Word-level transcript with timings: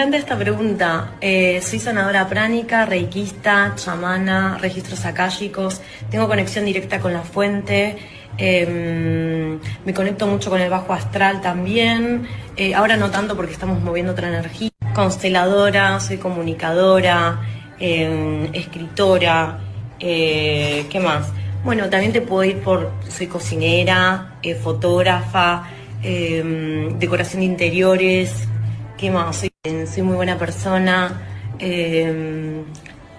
Ante 0.00 0.16
esta 0.16 0.38
pregunta, 0.38 1.12
eh, 1.20 1.60
soy 1.60 1.78
sanadora 1.78 2.26
pránica, 2.26 2.86
reikista, 2.86 3.74
chamana, 3.76 4.56
registros 4.58 5.04
akáshicos, 5.04 5.82
tengo 6.10 6.26
conexión 6.26 6.64
directa 6.64 7.00
con 7.00 7.12
la 7.12 7.20
fuente, 7.20 7.98
em, 8.38 9.58
me 9.84 9.92
conecto 9.92 10.26
mucho 10.26 10.48
con 10.48 10.58
el 10.58 10.70
bajo 10.70 10.94
astral 10.94 11.42
también, 11.42 12.26
eh, 12.56 12.74
ahora 12.74 12.96
no 12.96 13.10
tanto 13.10 13.36
porque 13.36 13.52
estamos 13.52 13.82
moviendo 13.82 14.12
otra 14.12 14.28
energía, 14.28 14.70
consteladora, 14.94 16.00
soy 16.00 16.16
comunicadora, 16.16 17.38
em, 17.78 18.48
escritora, 18.54 19.58
eh, 20.00 20.86
¿qué 20.88 20.98
más? 20.98 21.30
Bueno, 21.62 21.90
también 21.90 22.12
te 22.12 22.22
puedo 22.22 22.44
ir 22.44 22.60
por, 22.62 22.90
soy 23.06 23.26
cocinera, 23.26 24.38
fotógrafa, 24.62 25.68
em, 26.02 26.98
decoración 26.98 27.40
de 27.40 27.46
interiores, 27.46 28.48
¿qué 28.96 29.10
más? 29.10 29.36
Soy 29.36 29.49
soy 29.62 30.02
muy 30.02 30.16
buena 30.16 30.38
persona. 30.38 31.20
Eh, 31.58 32.62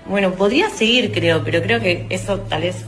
bueno, 0.07 0.33
podría 0.33 0.71
seguir, 0.71 1.11
creo, 1.11 1.43
pero 1.43 1.61
creo 1.61 1.79
que 1.79 2.07
eso 2.09 2.39
tal 2.39 2.63
vez 2.63 2.83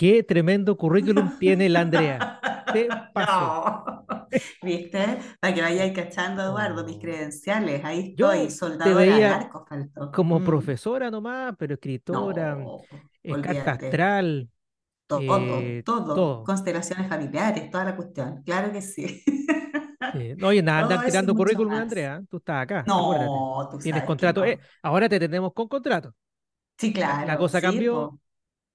Qué 0.00 0.22
tremendo 0.22 0.78
currículum 0.78 1.38
tiene 1.38 1.68
la 1.68 1.80
Andrea. 1.80 2.40
Te 2.72 2.88
pasó. 3.12 3.84
¿Viste? 4.62 5.18
Para 5.38 5.52
que 5.52 5.60
vayáis 5.60 5.92
cachando, 5.92 6.42
Eduardo, 6.42 6.86
mis 6.86 6.96
credenciales. 6.96 7.84
Ahí 7.84 8.14
estoy, 8.16 8.44
Yo 8.44 8.50
soldadora 8.50 9.02
de 9.02 9.24
arco 9.26 9.66
faltó. 9.68 10.10
Como 10.10 10.40
mm. 10.40 10.44
profesora 10.46 11.10
nomás, 11.10 11.54
pero 11.58 11.74
escritora, 11.74 12.54
no, 12.54 12.80
carta 13.42 13.72
astral. 13.72 14.48
Todo, 15.06 15.60
eh, 15.60 15.82
todo, 15.84 16.14
todo, 16.14 16.44
Constelaciones 16.44 17.06
familiares, 17.06 17.70
toda 17.70 17.84
la 17.84 17.94
cuestión. 17.94 18.42
Claro 18.42 18.72
que 18.72 18.80
sí. 18.80 19.22
No, 20.38 20.48
oye, 20.48 20.62
nada, 20.62 20.80
andar 20.84 21.04
tirando 21.04 21.34
currículum, 21.34 21.74
Andrea. 21.74 22.22
Tú 22.30 22.38
estás 22.38 22.62
acá. 22.62 22.84
No, 22.86 23.68
tú 23.70 23.76
Tienes 23.76 24.04
contrato. 24.04 24.46
Eh, 24.46 24.58
ahora 24.82 25.10
te 25.10 25.20
tenemos 25.20 25.52
con 25.52 25.68
contrato. 25.68 26.14
Sí, 26.78 26.90
claro. 26.90 27.26
La 27.26 27.36
cosa 27.36 27.60
cambió. 27.60 28.18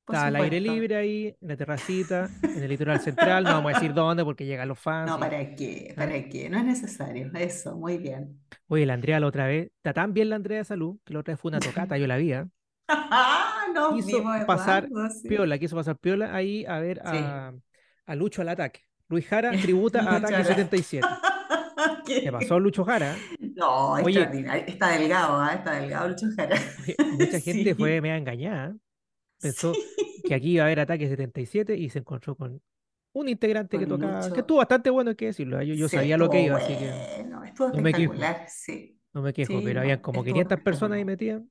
Está 0.07 0.27
al 0.27 0.35
aire 0.35 0.61
libre 0.61 0.95
ahí, 0.95 1.35
en 1.41 1.47
la 1.47 1.57
terracita, 1.57 2.29
en 2.43 2.61
el 2.61 2.69
litoral 2.69 2.99
central. 2.99 3.43
No 3.43 3.53
vamos 3.53 3.71
a 3.71 3.75
decir 3.75 3.91
dónde 3.91 4.23
porque 4.23 4.45
llegan 4.45 4.67
los 4.67 4.77
fans. 4.77 5.09
No, 5.09 5.19
¿para 5.19 5.55
qué? 5.55 5.93
¿Para 5.95 6.15
ah. 6.15 6.23
qué? 6.29 6.47
No 6.47 6.59
es 6.59 6.65
necesario. 6.65 7.31
Eso, 7.33 7.75
muy 7.75 7.97
bien. 7.97 8.39
Oye, 8.67 8.85
la 8.85 8.93
Andrea 8.93 9.19
la 9.19 9.25
otra 9.25 9.47
vez, 9.47 9.71
está 9.77 9.93
tan 9.93 10.13
bien 10.13 10.29
la 10.29 10.35
Andrea 10.35 10.59
de 10.59 10.63
salud, 10.63 10.97
que 11.03 11.13
la 11.13 11.21
otra 11.21 11.33
vez 11.33 11.41
fue 11.41 11.49
una 11.49 11.59
tocata, 11.59 11.97
yo 11.97 12.05
la 12.05 12.17
vi. 12.17 12.33
¿eh? 12.33 12.45
no, 13.73 13.95
quiso 13.95 14.23
pasar 14.45 14.87
piola, 15.27 15.57
quiso 15.57 15.75
pasar 15.75 15.97
piola 15.97 16.35
ahí 16.35 16.65
a 16.65 16.79
ver 16.79 17.01
a, 17.03 17.53
a 18.05 18.15
Lucho 18.15 18.43
al 18.43 18.49
ataque. 18.49 18.81
Luis 19.09 19.27
Jara 19.27 19.51
tributa 19.61 20.01
a 20.01 20.17
Ataque 20.17 20.43
77. 20.43 21.07
¿Qué? 22.05 22.31
pasó 22.31 22.59
Lucho 22.59 22.83
Jara? 22.83 23.15
No, 23.55 23.93
Oye, 23.93 24.27
está 24.67 24.89
delgado, 24.89 25.43
¿eh? 25.49 25.55
está 25.55 25.71
delgado 25.79 26.09
Lucho 26.09 26.27
Jara. 26.35 26.55
mucha 27.13 27.39
gente 27.39 27.73
fue 27.73 28.01
media 28.01 28.17
engañada. 28.17 28.75
Pensó 29.39 29.73
que 30.23 30.33
aquí 30.33 30.51
iba 30.53 30.63
a 30.63 30.67
haber 30.67 30.79
ataque 30.79 31.07
77 31.07 31.75
y 31.75 31.89
se 31.89 31.99
encontró 31.99 32.35
con 32.35 32.61
un 33.13 33.29
integrante 33.29 33.79
que 33.79 33.85
tocaba, 33.85 34.31
que 34.31 34.41
estuvo 34.41 34.57
bastante 34.57 34.89
bueno, 34.89 35.11
hay 35.11 35.15
que 35.15 35.27
decirlo. 35.27 35.59
¿eh? 35.59 35.77
Yo, 35.77 35.87
sabía 35.87 36.17
lo 36.17 36.29
que 36.29 36.41
iba, 36.41 36.57
así 36.57 36.75
que. 36.75 37.25
no 37.25 37.81
me 37.81 37.93
quejo. 37.93 38.13
Sí. 38.47 38.99
No 39.13 39.21
me 39.21 39.33
quejo, 39.33 39.61
pero 39.63 39.79
habían 39.79 39.99
como 39.99 40.23
500 40.23 40.59
personas 40.59 40.97
ahí 40.97 41.05
metidas. 41.05 41.41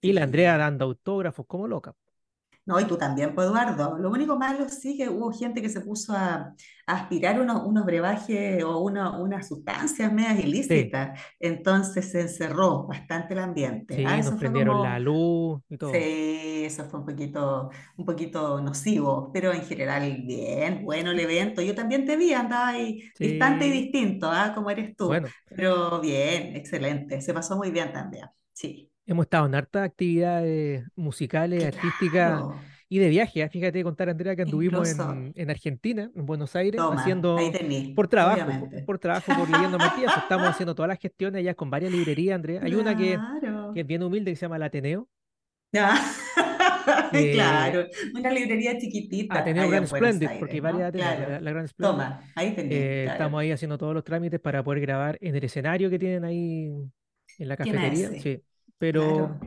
Y 0.00 0.12
la 0.12 0.24
Andrea 0.24 0.56
dando 0.56 0.86
autógrafos 0.86 1.46
como 1.46 1.68
loca. 1.68 1.94
No, 2.68 2.78
y 2.78 2.84
tú 2.84 2.98
también, 2.98 3.34
pues 3.34 3.46
Eduardo. 3.46 3.96
Lo 3.96 4.10
único 4.10 4.36
malo 4.36 4.68
sí 4.68 4.94
que 4.94 5.08
hubo 5.08 5.32
gente 5.32 5.62
que 5.62 5.70
se 5.70 5.80
puso 5.80 6.12
a, 6.12 6.54
aspirar 6.86 7.40
unos, 7.40 7.64
unos 7.64 7.86
brebajes 7.86 8.62
o 8.62 8.80
unas 8.80 9.48
sustancias 9.48 10.12
medias 10.12 10.38
ilícitas. 10.38 11.18
Entonces 11.40 12.10
se 12.10 12.20
encerró 12.20 12.86
bastante 12.86 13.32
el 13.32 13.40
ambiente. 13.40 13.96
Sí, 13.96 14.04
¿ah? 14.06 14.18
nos 14.18 14.34
prendieron 14.34 14.82
la 14.82 14.98
luz 14.98 15.62
y 15.70 15.78
todo. 15.78 15.92
Sí, 15.94 16.64
eso 16.66 16.84
fue 16.84 17.00
un 17.00 17.06
poquito, 17.06 17.70
un 17.96 18.04
poquito 18.04 18.60
nocivo, 18.60 19.30
pero 19.32 19.54
en 19.54 19.62
general 19.62 20.24
bien, 20.26 20.84
bueno 20.84 21.12
el 21.12 21.20
evento. 21.20 21.62
Yo 21.62 21.74
también 21.74 22.04
te 22.04 22.18
vi, 22.18 22.34
andaba 22.34 22.68
ahí 22.68 23.02
distante 23.18 23.66
y 23.66 23.70
distinto, 23.70 24.30
¿ah? 24.30 24.52
Como 24.54 24.68
eres 24.68 24.94
tú. 24.94 25.06
Bueno. 25.06 25.28
Pero 25.48 26.02
bien, 26.02 26.54
excelente. 26.54 27.22
Se 27.22 27.32
pasó 27.32 27.56
muy 27.56 27.70
bien 27.70 27.94
también. 27.94 28.26
Sí. 28.52 28.87
Hemos 29.08 29.24
estado 29.24 29.46
en 29.46 29.54
hartas 29.54 29.84
actividades 29.84 30.84
musicales, 30.94 31.64
artísticas 31.64 32.42
y 32.90 32.98
de 32.98 33.08
viaje. 33.08 33.40
¿eh? 33.40 33.48
Fíjate 33.48 33.82
contar, 33.82 34.10
Andrea, 34.10 34.36
que 34.36 34.42
anduvimos 34.42 34.86
en, 35.34 35.50
Argentina, 35.50 36.10
en 36.14 36.26
Buenos 36.26 36.54
Aires, 36.54 36.78
haciendo 36.78 37.38
por 37.96 38.06
trabajo, 38.08 38.68
por, 38.84 38.98
trabajo, 38.98 39.32
por 39.34 39.48
leyendo 39.48 39.78
Matías. 39.78 40.14
Estamos 40.14 40.46
haciendo 40.48 40.74
todas 40.74 40.90
las 40.90 40.98
gestiones 40.98 41.38
allá 41.38 41.54
con 41.54 41.70
varias 41.70 41.90
librerías, 41.90 42.34
Andrea. 42.34 42.60
Hay 42.62 42.74
una 42.74 42.94
que, 42.94 43.18
que, 43.72 43.80
es 43.80 43.86
bien 43.86 44.02
humilde 44.02 44.30
que 44.30 44.36
se 44.36 44.42
llama 44.42 44.56
el 44.56 44.62
Ateneo. 44.64 45.08
Eh, 47.12 47.32
claro, 47.34 47.86
una 48.14 48.30
librería 48.30 48.78
chiquitita. 48.78 49.40
Ateneo 49.40 49.68
Grand 49.68 49.86
Splendid, 49.86 50.30
porque 50.38 50.54
hay 50.54 50.60
varias 50.60 50.94
la, 50.94 51.38
la, 51.40 51.50
Grand 51.50 51.68
Splendid. 51.68 51.96
Toma, 51.96 52.20
ahí 52.34 52.54
eh, 52.56 53.06
Estamos 53.10 53.40
ahí 53.40 53.50
haciendo 53.52 53.76
todos 53.76 53.92
los 53.92 54.04
trámites 54.04 54.40
para 54.40 54.62
poder 54.62 54.80
grabar 54.80 55.18
en 55.20 55.36
el 55.36 55.44
escenario 55.44 55.90
que 55.90 55.98
tienen 55.98 56.24
ahí 56.24 56.72
en 57.38 57.48
la 57.48 57.56
cafetería. 57.58 58.10
Sí. 58.22 58.42
Pero, 58.78 59.38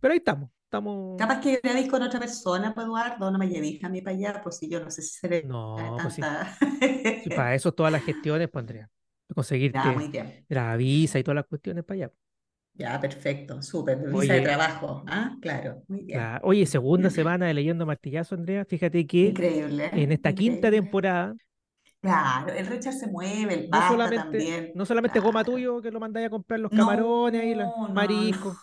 pero 0.00 0.12
ahí 0.12 0.18
estamos. 0.18 0.50
Estamos... 0.64 1.18
Capaz 1.18 1.40
que 1.40 1.60
grabéis 1.62 1.88
con 1.88 2.02
otra 2.02 2.20
persona, 2.20 2.72
pues 2.72 2.86
Eduardo, 2.86 3.30
no 3.30 3.38
me 3.38 3.48
llevéis 3.48 3.82
a 3.82 3.88
mí 3.88 4.02
para 4.02 4.16
allá, 4.16 4.40
pues 4.42 4.58
si 4.58 4.68
yo 4.68 4.78
no 4.78 4.90
sé 4.90 5.02
si 5.02 5.18
seré 5.18 5.42
no, 5.42 5.96
pues 6.00 6.16
para 7.34 7.54
eso 7.56 7.72
todas 7.72 7.90
las 7.90 8.04
gestiones, 8.04 8.48
pues 8.48 8.62
Andrea. 8.62 8.88
Conseguirte 9.34 9.78
la 10.48 10.76
visa 10.76 11.18
y 11.18 11.24
todas 11.24 11.36
las 11.36 11.46
cuestiones 11.46 11.84
para 11.84 12.04
allá. 12.04 12.12
Ya, 12.74 13.00
perfecto, 13.00 13.60
súper. 13.62 13.98
Visa 13.98 14.34
de 14.34 14.40
trabajo, 14.42 15.04
¿ah? 15.08 15.36
Claro, 15.40 15.82
muy 15.88 16.04
bien. 16.04 16.20
Oye, 16.42 16.64
segunda 16.66 17.10
semana 17.10 17.46
de 17.46 17.54
Leyendo 17.54 17.84
Martillazo, 17.84 18.36
Andrea. 18.36 18.64
Fíjate 18.64 19.06
que 19.06 19.26
increíble, 19.26 19.90
en 19.92 20.12
esta 20.12 20.32
quinta 20.32 20.70
temporada 20.70 21.34
Claro, 22.00 22.54
el 22.54 22.66
Richard 22.66 22.94
se 22.94 23.06
mueve, 23.08 23.54
el 23.54 23.70
no 23.70 23.88
solamente, 23.88 24.24
también. 24.24 24.72
No 24.74 24.86
solamente 24.86 25.20
goma 25.20 25.44
tuyo 25.44 25.82
que 25.82 25.90
lo 25.90 26.00
mandáis 26.00 26.28
a 26.28 26.30
comprar 26.30 26.58
los 26.58 26.70
camarones 26.70 27.44
y 27.44 27.54
los 27.54 27.68
mariscos. 27.92 28.56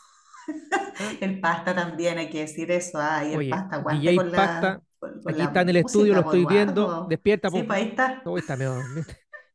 El 1.22 1.40
pasta 1.40 1.76
también, 1.76 2.18
hay 2.18 2.30
que 2.30 2.40
decir 2.42 2.72
eso. 2.72 2.98
Ah, 3.00 3.24
y 3.24 3.34
el 3.34 3.50
pasta, 3.50 3.76
aguante 3.76 4.16
con 4.16 4.32
pasta, 4.32 4.82
aquí 5.28 5.42
está 5.42 5.62
en 5.62 5.70
el 5.70 5.78
estudio, 5.78 6.14
lo 6.14 6.22
estoy 6.22 6.46
viendo. 6.46 7.06
Despierta, 7.10 7.50
Sí, 7.50 7.64
pues 7.64 7.80
ahí 7.80 7.88
está. 7.90 8.22
Está 8.38 8.56
medio... 8.56 8.76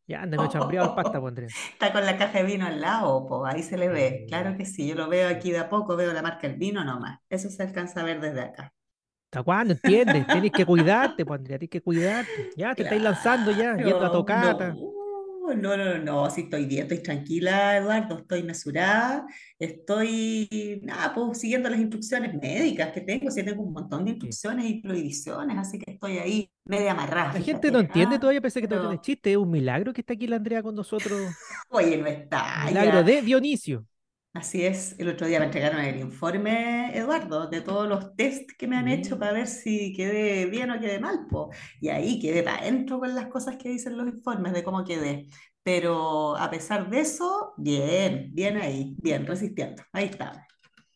Ya 0.06 0.22
anda 0.22 0.36
medio 0.36 0.50
chambreado 0.53 0.88
el 0.91 0.94
pasta, 0.94 1.20
pondré. 1.20 1.47
Está 1.47 1.92
con 1.92 2.04
la 2.04 2.16
caja 2.19 2.38
de 2.38 2.44
vino 2.44 2.66
al 2.66 2.80
lado, 2.80 3.26
po, 3.26 3.47
ahí 3.47 3.62
se 3.62 3.78
le 3.78 3.88
ve. 3.88 4.25
Claro 4.28 4.56
que 4.56 4.66
sí, 4.66 4.88
yo 4.88 4.94
lo 4.94 5.08
veo 5.08 5.28
aquí 5.28 5.50
de 5.50 5.58
a 5.58 5.69
poco, 5.69 5.97
veo 5.97 6.12
la 6.12 6.22
marca 6.22 6.48
del 6.48 6.56
vino 6.56 6.84
nomás. 6.84 7.20
Eso 7.28 7.48
se 7.50 7.62
alcanza 7.62 8.00
a 8.00 8.04
ver 8.04 8.20
desde 8.20 8.42
acá. 8.42 8.72
¿Hasta 9.26 9.42
cuándo? 9.42 9.72
¿Entiendes? 9.72 10.26
Tienes 10.26 10.53
que 10.53 10.66
cuidarte, 10.66 11.24
pues, 11.24 11.42
tienes 11.42 11.70
que 11.70 11.80
cuidarte. 11.80 12.50
Ya 12.56 12.74
te 12.74 12.82
estáis 12.82 13.00
lanzando 13.00 13.50
ya, 13.53 13.76
yendo 13.76 14.04
a 14.04 14.12
tocata. 14.12 14.74
No, 14.74 15.02
no, 15.48 15.76
no, 15.76 15.98
no, 15.98 16.30
sí 16.30 16.42
estoy 16.42 16.66
bien, 16.66 16.82
estoy 16.82 17.03
tranquila, 17.03 17.76
Eduardo, 17.76 18.19
estoy 18.19 18.42
mesurada, 18.42 19.26
estoy, 19.58 20.80
nada, 20.83 21.12
pues 21.15 21.39
siguiendo 21.39 21.68
las 21.68 21.80
instrucciones 21.80 22.34
médicas 22.34 22.92
que 22.92 23.00
tengo, 23.00 23.30
sí 23.30 23.42
tengo 23.42 23.62
un 23.62 23.72
montón 23.72 24.04
de 24.04 24.12
instrucciones 24.12 24.66
y 24.66 24.80
prohibiciones, 24.80 25.59
así 25.59 25.78
que 25.78 25.92
estoy 25.92 26.18
ahí 26.18 26.50
media 26.65 26.92
amarrada. 26.92 27.34
La 27.34 27.41
gente 27.41 27.71
no 27.71 27.80
entiende 27.80 28.18
todavía, 28.18 28.41
pensé 28.41 28.60
que 28.60 28.68
todo 28.68 28.92
es 28.92 29.00
chiste, 29.00 29.33
es 29.33 29.36
un 29.36 29.50
milagro 29.50 29.92
que 29.92 30.00
está 30.00 30.15
aquí 30.15 30.27
la 30.27 30.36
Andrea 30.36 30.62
con 30.62 30.74
nosotros. 30.74 31.21
Oye, 31.71 31.98
no 31.98 32.06
está. 32.06 32.65
Milagro 32.66 33.03
de 33.03 33.22
Dionisio. 33.22 33.86
Así 34.34 34.65
es, 34.65 34.99
el 34.99 35.11
otro 35.11 35.27
día 35.27 35.41
me 35.41 35.45
entregaron 35.45 35.81
el 35.81 36.01
informe, 36.01 36.97
Eduardo, 36.97 37.49
de 37.49 37.61
todos 37.61 37.87
los 37.87 38.17
test 38.17 38.51
que 38.57 38.67
me 38.67 38.79
han 38.79 38.89
hecho 38.89 39.19
para 39.19 39.33
ver 39.33 39.47
si 39.47 39.93
quedé 39.93 40.47
bien 40.47 40.71
o 40.71 40.81
quedé 40.81 40.99
mal, 40.99 41.27
po. 41.29 41.51
Y 41.83 41.91
ahí 41.91 42.19
quedé 42.19 42.43
para 42.43 42.63
adentro 42.63 42.99
con 42.99 43.15
las 43.15 43.27
cosas 43.27 43.57
que 43.59 43.69
dicen 43.69 43.99
los 43.99 44.09
informes 44.09 44.55
de 44.55 44.65
cómo 44.65 44.84
quedé. 44.84 45.29
Pero 45.63 46.34
a 46.37 46.49
pesar 46.51 46.89
de 46.89 47.01
eso, 47.01 47.53
bien, 47.59 48.31
bien 48.33 48.57
ahí, 48.57 48.97
bien, 49.03 49.27
resistiendo. 49.27 49.83
Ahí 49.93 50.07
está. 50.07 50.47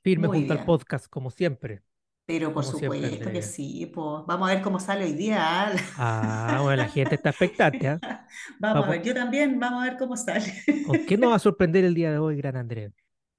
Firme 0.02 0.28
junto 0.28 0.54
al 0.54 0.64
podcast, 0.64 1.06
como 1.06 1.30
siempre. 1.30 1.82
Pero 2.24 2.54
por 2.54 2.64
supuesto 2.64 3.30
que 3.30 3.42
sí, 3.42 3.90
pues 3.94 4.24
vamos 4.26 4.48
a 4.48 4.54
ver 4.54 4.62
cómo 4.62 4.80
sale 4.80 5.04
hoy 5.04 5.12
día. 5.12 5.72
Ah, 5.98 6.60
bueno, 6.62 6.82
la 6.82 6.88
gente 6.88 7.14
está 7.14 7.30
expectante. 7.30 7.86
¿ah? 7.86 8.00
Vamos, 8.58 8.86
a 8.86 8.90
ver, 8.90 9.02
yo 9.02 9.14
también, 9.14 9.60
vamos 9.60 9.82
a 9.82 9.90
ver 9.90 9.96
cómo 9.96 10.16
sale. 10.16 10.52
¿Con 10.86 11.04
qué 11.06 11.16
nos 11.16 11.30
va 11.30 11.36
a 11.36 11.38
sorprender 11.38 11.84
el 11.84 11.94
día 11.94 12.10
de 12.10 12.18
hoy, 12.18 12.36
Gran 12.36 12.56
Andrea? 12.56 12.90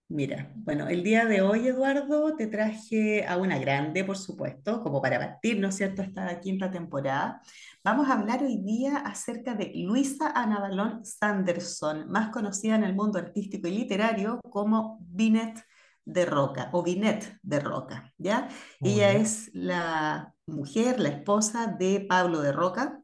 Mira, 0.10 0.54
bueno, 0.56 0.88
el 0.88 1.04
día 1.04 1.26
de 1.26 1.42
hoy, 1.42 1.68
Eduardo, 1.68 2.34
te 2.38 2.48
traje 2.48 3.26
a 3.26 3.36
una 3.36 3.60
grande, 3.60 4.06
por 4.06 4.18
supuesto, 4.18 4.82
como 4.82 5.02
para 5.02 5.20
partir, 5.20 5.60
¿no 5.60 5.68
es 5.68 5.76
cierto?, 5.76 6.02
esta 6.02 6.40
quinta 6.40 6.72
temporada. 6.72 7.42
Vamos 7.84 8.08
a 8.08 8.14
hablar 8.14 8.42
hoy 8.42 8.58
día 8.64 9.00
acerca 9.00 9.54
de 9.54 9.74
Luisa 9.76 10.32
Anabalón 10.34 11.04
Sanderson, 11.04 12.10
más 12.10 12.30
conocida 12.30 12.76
en 12.76 12.86
el 12.86 12.96
mundo 12.96 13.20
artístico 13.20 13.68
y 13.68 13.72
literario 13.72 14.40
como 14.50 14.98
Binet 15.02 15.62
de 16.06 16.26
Roca 16.26 16.70
o 16.72 16.84
Binet 16.84 17.38
de 17.42 17.60
Roca, 17.60 18.14
¿ya? 18.18 18.48
Ella 18.80 19.12
es 19.12 19.50
la 19.54 20.34
mujer, 20.46 21.02
la 21.02 21.10
esposa 21.10 21.68
de 21.68 22.06
Pablo 22.08 22.40
de 22.40 22.54
Roca, 22.54 23.02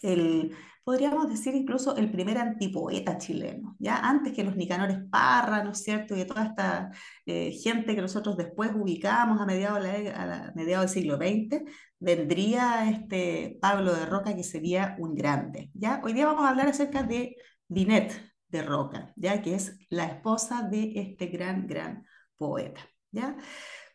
el 0.00 0.54
podríamos 0.86 1.28
decir 1.28 1.52
incluso 1.56 1.96
el 1.96 2.12
primer 2.12 2.38
antipoeta 2.38 3.18
chileno, 3.18 3.74
ya 3.80 3.96
antes 3.96 4.32
que 4.32 4.44
los 4.44 4.54
Nicanores 4.54 4.98
Parra, 5.10 5.64
¿no 5.64 5.72
es 5.72 5.82
cierto? 5.82 6.16
Y 6.16 6.24
toda 6.24 6.44
esta 6.46 6.92
eh, 7.26 7.50
gente 7.50 7.96
que 7.96 8.02
nosotros 8.02 8.36
después 8.36 8.70
ubicamos 8.72 9.40
a 9.40 9.46
mediados, 9.46 9.84
a 9.84 10.52
mediados 10.54 10.94
del 10.94 11.02
siglo 11.02 11.16
XX, 11.16 11.64
vendría 11.98 12.88
este 12.88 13.58
Pablo 13.60 13.94
de 13.94 14.06
Roca 14.06 14.36
que 14.36 14.44
sería 14.44 14.94
un 15.00 15.16
grande, 15.16 15.72
¿ya? 15.74 16.00
Hoy 16.04 16.12
día 16.12 16.26
vamos 16.26 16.44
a 16.44 16.50
hablar 16.50 16.68
acerca 16.68 17.02
de 17.02 17.34
Binet 17.66 18.12
de 18.46 18.62
Roca, 18.62 19.12
¿ya? 19.16 19.42
Que 19.42 19.56
es 19.56 19.76
la 19.90 20.04
esposa 20.06 20.62
de 20.62 20.92
este 20.94 21.26
gran, 21.26 21.66
gran 21.66 22.06
poeta, 22.36 22.80
¿ya? 23.10 23.36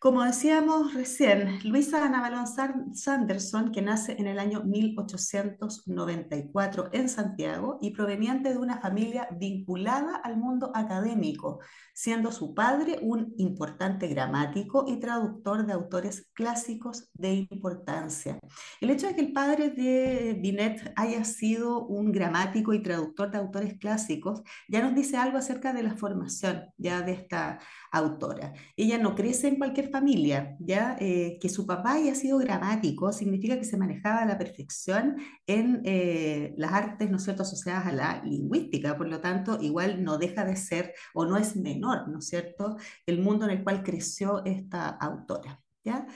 Como 0.01 0.24
decíamos 0.24 0.95
recién, 0.95 1.59
Luisa 1.63 2.03
Ana 2.03 2.21
Balón 2.21 2.48
Sanderson, 2.95 3.71
que 3.71 3.83
nace 3.83 4.15
en 4.18 4.25
el 4.25 4.39
año 4.39 4.63
1894 4.63 6.89
en 6.92 7.07
Santiago 7.07 7.77
y 7.83 7.92
proveniente 7.92 8.50
de 8.50 8.57
una 8.57 8.81
familia 8.81 9.27
vinculada 9.39 10.15
al 10.15 10.38
mundo 10.38 10.71
académico, 10.74 11.59
siendo 11.94 12.31
su 12.31 12.56
padre 12.56 12.98
un 13.03 13.36
importante 13.38 14.07
gramático 14.07 14.86
y 14.88 15.00
traductor 15.00 15.68
de 15.68 15.74
autores 15.74 16.31
clásicos 16.33 17.12
de 17.13 17.47
importancia. 17.51 18.39
El 18.80 18.89
hecho 18.89 19.06
de 19.06 19.13
que 19.13 19.21
el 19.21 19.33
padre 19.33 19.69
de 19.69 20.36
Binet 20.42 20.94
haya 20.95 21.24
sido 21.25 21.86
un 21.86 22.12
gramático 22.12 22.74
y 22.74 22.81
traductor 22.81 23.30
de 23.30 23.38
autores 23.38 23.77
clásicos 23.77 24.42
ya 24.68 24.81
nos 24.81 24.95
dice 24.95 25.18
algo 25.18 25.38
acerca 25.38 25.74
de 25.74 25.83
la 25.83 25.95
formación 25.95 26.63
ya 26.75 27.04
de 27.04 27.12
esta 27.12 27.59
autora. 27.92 28.54
Ella 28.75 28.97
no 28.97 29.13
crece 29.13 29.47
en 29.47 29.57
cualquier 29.57 29.91
familia, 29.92 30.56
¿ya? 30.60 30.96
Eh, 31.00 31.38
que 31.42 31.50
su 31.50 31.66
papá 31.66 31.94
haya 31.94 32.16
sido 32.16 32.38
gramático 32.38 33.12
significa 33.12 33.58
que 33.58 33.66
se 33.66 33.78
manejaba 33.78 34.20
a 34.20 34.26
la 34.26 34.38
perfección 34.38 35.18
en 35.48 35.82
eh, 35.86 36.54
las 36.58 36.74
artes, 36.74 37.10
¿no 37.12 37.20
cierto?, 37.20 37.44
asociadas 37.44 37.86
a 37.88 37.92
la 37.92 38.24
lingüística, 38.24 38.98
por 38.98 39.08
lo 39.08 39.20
tanto, 39.20 39.60
igual 39.62 40.04
no 40.04 40.18
deja 40.18 40.46
de 40.46 40.56
ser 40.56 40.94
o 41.14 41.26
no 41.26 41.38
es 41.38 41.56
menor, 41.56 42.08
¿no 42.10 42.20
es 42.20 42.28
cierto?, 42.28 42.78
el 43.06 43.20
mundo 43.20 43.46
en 43.46 43.52
el 43.52 43.64
cual 43.64 43.84
creció 43.84 44.44
esta 44.46 44.90
autora, 44.90 45.62
¿ya? 45.84 46.08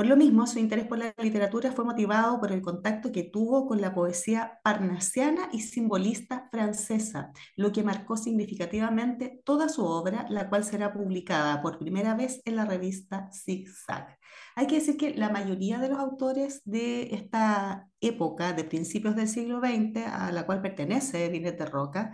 Por 0.00 0.06
lo 0.06 0.16
mismo, 0.16 0.46
su 0.46 0.58
interés 0.58 0.86
por 0.86 0.96
la 0.96 1.14
literatura 1.18 1.72
fue 1.72 1.84
motivado 1.84 2.40
por 2.40 2.52
el 2.52 2.62
contacto 2.62 3.12
que 3.12 3.22
tuvo 3.22 3.66
con 3.66 3.82
la 3.82 3.94
poesía 3.94 4.58
parnasiana 4.64 5.50
y 5.52 5.60
simbolista 5.60 6.48
francesa, 6.50 7.32
lo 7.54 7.70
que 7.70 7.82
marcó 7.82 8.16
significativamente 8.16 9.42
toda 9.44 9.68
su 9.68 9.84
obra, 9.84 10.24
la 10.30 10.48
cual 10.48 10.64
será 10.64 10.94
publicada 10.94 11.60
por 11.60 11.78
primera 11.78 12.14
vez 12.14 12.40
en 12.46 12.56
la 12.56 12.64
revista 12.64 13.28
Zig-Zag. 13.30 14.16
Hay 14.56 14.66
que 14.66 14.76
decir 14.76 14.96
que 14.96 15.14
la 15.14 15.28
mayoría 15.28 15.78
de 15.78 15.90
los 15.90 15.98
autores 15.98 16.62
de 16.64 17.14
esta 17.14 17.86
época, 18.00 18.54
de 18.54 18.64
principios 18.64 19.16
del 19.16 19.28
siglo 19.28 19.60
XX, 19.60 20.06
a 20.06 20.32
la 20.32 20.46
cual 20.46 20.62
pertenece 20.62 21.28
Vinet 21.28 21.58
de 21.58 21.66
Roca, 21.66 22.10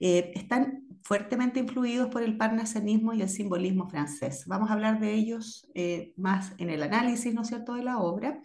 eh, 0.00 0.32
están 0.34 0.85
fuertemente 1.06 1.60
influidos 1.60 2.08
por 2.08 2.24
el 2.24 2.36
parnasianismo 2.36 3.12
y 3.12 3.22
el 3.22 3.28
simbolismo 3.28 3.88
francés. 3.88 4.42
Vamos 4.46 4.70
a 4.70 4.72
hablar 4.72 4.98
de 4.98 5.14
ellos 5.14 5.70
eh, 5.76 6.12
más 6.16 6.52
en 6.58 6.68
el 6.68 6.82
análisis, 6.82 7.32
¿no 7.32 7.42
es 7.42 7.46
cierto?, 7.46 7.74
de 7.74 7.84
la 7.84 7.98
obra, 7.98 8.40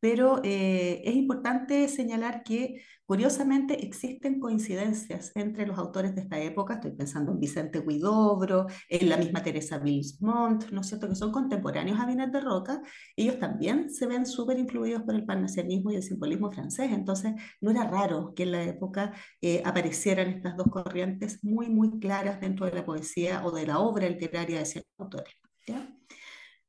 pero 0.00 0.40
eh, 0.42 1.02
es 1.04 1.14
importante 1.14 1.86
señalar 1.88 2.42
que 2.42 2.82
curiosamente 3.06 3.84
existen 3.84 4.40
coincidencias 4.40 5.32
entre 5.34 5.66
los 5.66 5.78
autores 5.78 6.14
de 6.14 6.22
esta 6.22 6.38
época, 6.40 6.74
estoy 6.74 6.92
pensando 6.92 7.32
en 7.32 7.40
Vicente 7.40 7.78
Huidobro, 7.78 8.66
en 8.88 9.08
la 9.08 9.16
misma 9.16 9.42
Teresa 9.42 9.78
Bilsmont, 9.78 10.70
¿no 10.70 10.80
es 10.80 10.88
cierto?, 10.88 11.08
que 11.08 11.14
son 11.14 11.32
contemporáneos 11.32 11.98
a 12.00 12.06
Binet 12.06 12.32
de 12.32 12.40
Roca, 12.40 12.82
ellos 13.14 13.38
también 13.38 13.90
se 13.90 14.06
ven 14.06 14.26
súper 14.26 14.58
influidos 14.58 15.02
por 15.02 15.14
el 15.14 15.24
parnasianismo 15.24 15.92
y 15.92 15.96
el 15.96 16.02
simbolismo 16.02 16.50
francés, 16.50 16.90
entonces 16.92 17.34
no 17.60 17.70
era 17.70 17.88
raro 17.88 18.34
que 18.34 18.42
en 18.42 18.52
la 18.52 18.62
época 18.64 19.12
eh, 19.40 19.62
aparecieran 19.64 20.28
estas 20.28 20.56
dos 20.56 20.66
corrientes 20.68 21.42
muy, 21.44 21.68
muy 21.68 21.98
claras 22.00 22.40
dentro 22.40 22.66
de 22.66 22.72
la 22.72 22.84
poesía 22.84 23.44
o 23.44 23.52
de 23.52 23.66
la 23.66 23.78
obra 23.78 24.08
literaria 24.08 24.58
de 24.58 24.64
ciertos 24.66 24.92
autores. 24.98 25.34
¿ya? 25.66 25.95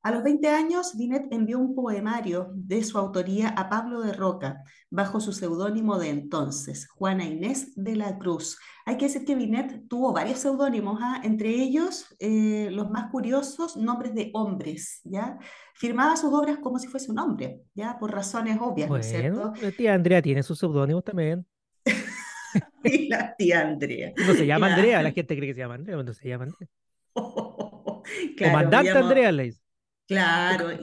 A 0.07 0.11
los 0.11 0.23
20 0.23 0.47
años, 0.47 0.95
Binet 0.95 1.27
envió 1.31 1.59
un 1.59 1.75
poemario 1.75 2.49
de 2.53 2.81
su 2.81 2.97
autoría 2.97 3.49
a 3.49 3.67
Pablo 3.67 3.99
de 3.99 4.13
Roca, 4.13 4.63
bajo 4.89 5.19
su 5.19 5.33
seudónimo 5.33 5.99
de 5.99 6.07
entonces, 6.07 6.87
Juana 6.87 7.25
Inés 7.25 7.73
de 7.75 7.97
la 7.97 8.17
Cruz. 8.17 8.57
Hay 8.85 8.95
que 8.95 9.07
decir 9.07 9.25
que 9.25 9.35
Binet 9.35 9.85
tuvo 9.89 10.13
varios 10.13 10.39
seudónimos, 10.39 10.97
¿ah? 11.03 11.19
entre 11.25 11.49
ellos 11.49 12.15
eh, 12.19 12.69
los 12.71 12.89
más 12.89 13.11
curiosos, 13.11 13.75
nombres 13.75 14.15
de 14.15 14.31
hombres, 14.33 15.01
¿ya? 15.03 15.39
Firmaba 15.73 16.15
sus 16.15 16.33
obras 16.33 16.59
como 16.59 16.79
si 16.79 16.87
fuese 16.87 17.11
un 17.11 17.19
hombre, 17.19 17.59
¿ya? 17.75 17.99
Por 17.99 18.13
razones 18.13 18.59
obvias, 18.61 18.89
¿no 18.89 18.95
es 18.95 19.09
cierto? 19.09 19.51
La 19.61 19.71
tía 19.71 19.93
Andrea 19.93 20.21
tiene 20.21 20.41
sus 20.41 20.57
seudónimos 20.57 21.03
también. 21.03 21.45
y 22.85 23.09
la 23.09 23.35
tía 23.35 23.59
Andrea. 23.59 24.13
No 24.25 24.33
se 24.35 24.45
llama 24.45 24.73
Andrea, 24.73 25.03
la 25.03 25.11
gente 25.11 25.35
cree 25.35 25.49
que 25.49 25.53
se 25.53 25.59
llama 25.59 25.75
Andrea, 25.75 26.01
no 26.01 26.13
se 26.13 26.29
llama 26.29 26.45
Andrea. 26.45 26.69
Comandante 28.39 28.91
Andrea 28.91 29.33
le 29.33 29.43
dice. 29.43 29.66
Claro, 30.07 30.71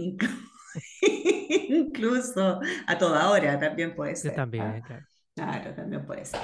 incluso 1.00 2.60
a 2.86 2.98
toda 2.98 3.30
hora 3.30 3.58
también 3.58 3.94
puede 3.94 4.16
ser. 4.16 4.34
también, 4.34 4.64
¿ah? 4.64 4.82
claro. 4.86 5.06
Claro, 5.34 5.74
también 5.74 6.06
puede 6.06 6.24
ser. 6.24 6.40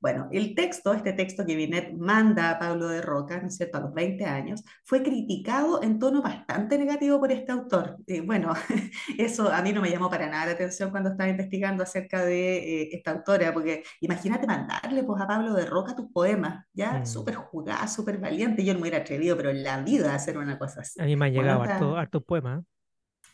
Bueno, 0.00 0.28
el 0.30 0.54
texto, 0.54 0.92
este 0.92 1.12
texto 1.12 1.44
que 1.44 1.56
Binet 1.56 1.92
manda 1.92 2.50
a 2.50 2.58
Pablo 2.58 2.86
de 2.88 3.02
Roca, 3.02 3.40
¿no 3.40 3.48
es 3.48 3.56
cierto?, 3.56 3.78
a 3.78 3.80
los 3.80 3.92
20 3.92 4.24
años, 4.26 4.62
fue 4.84 5.02
criticado 5.02 5.82
en 5.82 5.98
tono 5.98 6.22
bastante 6.22 6.78
negativo 6.78 7.18
por 7.18 7.32
este 7.32 7.50
autor. 7.50 7.96
Eh, 8.06 8.20
bueno, 8.20 8.52
eso 9.18 9.52
a 9.52 9.60
mí 9.62 9.72
no 9.72 9.82
me 9.82 9.90
llamó 9.90 10.08
para 10.08 10.28
nada 10.28 10.46
la 10.46 10.52
atención 10.52 10.90
cuando 10.90 11.10
estaba 11.10 11.28
investigando 11.28 11.82
acerca 11.82 12.24
de 12.24 12.82
eh, 12.82 12.88
esta 12.92 13.10
autora, 13.10 13.52
porque 13.52 13.82
imagínate 14.00 14.46
mandarle 14.46 15.02
pues, 15.02 15.20
a 15.20 15.26
Pablo 15.26 15.52
de 15.54 15.66
Roca 15.66 15.96
tus 15.96 16.12
poemas, 16.12 16.64
ya, 16.72 17.00
mm. 17.00 17.06
súper 17.06 17.34
jugada, 17.34 17.88
súper 17.88 18.18
valiente. 18.18 18.64
Yo 18.64 18.74
no 18.74 18.78
me 18.78 18.82
hubiera 18.82 18.98
atrevido, 18.98 19.36
pero 19.36 19.50
en 19.50 19.64
la 19.64 19.82
vida 19.82 20.12
a 20.12 20.14
hacer 20.14 20.38
una 20.38 20.58
cosa 20.58 20.82
así. 20.82 21.00
A 21.00 21.04
mí 21.04 21.16
me 21.16 21.26
han 21.26 21.32
llegado 21.32 21.96
hartos 21.96 22.22
poemas. 22.22 22.62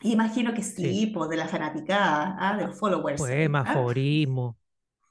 Imagino 0.01 0.53
que 0.53 0.63
sí, 0.63 1.11
pues 1.13 1.29
de 1.29 1.37
la 1.37 1.47
fanaticada, 1.47 2.35
¿ah? 2.39 2.57
de 2.57 2.67
los 2.67 2.77
followers. 2.77 3.21
Poemas, 3.21 3.65
¿ah? 3.67 3.75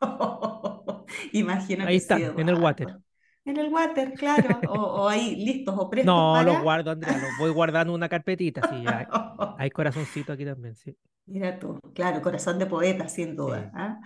Imagino 1.33 1.87
ahí 1.87 1.97
está, 1.97 2.19
en 2.19 2.49
el 2.49 2.57
water. 2.57 2.99
En 3.47 3.59
el 3.59 3.73
water, 3.73 4.15
claro, 4.15 4.59
o, 4.69 5.07
ahí 5.07 5.37
listos 5.37 5.75
o 5.77 5.91
prestos. 5.91 6.15
No, 6.15 6.43
los 6.43 6.63
guardo, 6.63 6.91
Andrea, 6.91 7.19
los 7.19 7.39
voy 7.39 7.51
guardando 7.51 7.93
en 7.93 7.97
una 7.97 8.09
carpetita, 8.09 8.63
sí, 8.69 8.85
hay, 9.59 9.71
corazoncito 9.71 10.33
aquí 10.33 10.45
también, 10.45 10.75
sí. 10.75 10.97
Mira 11.27 11.59
tú, 11.59 11.79
claro, 11.95 12.23
corazón 12.23 12.59
de 12.59 12.67
poeta, 12.67 13.09
sin 13.09 13.37
duda. 13.37 13.71
¿ah? 13.75 13.99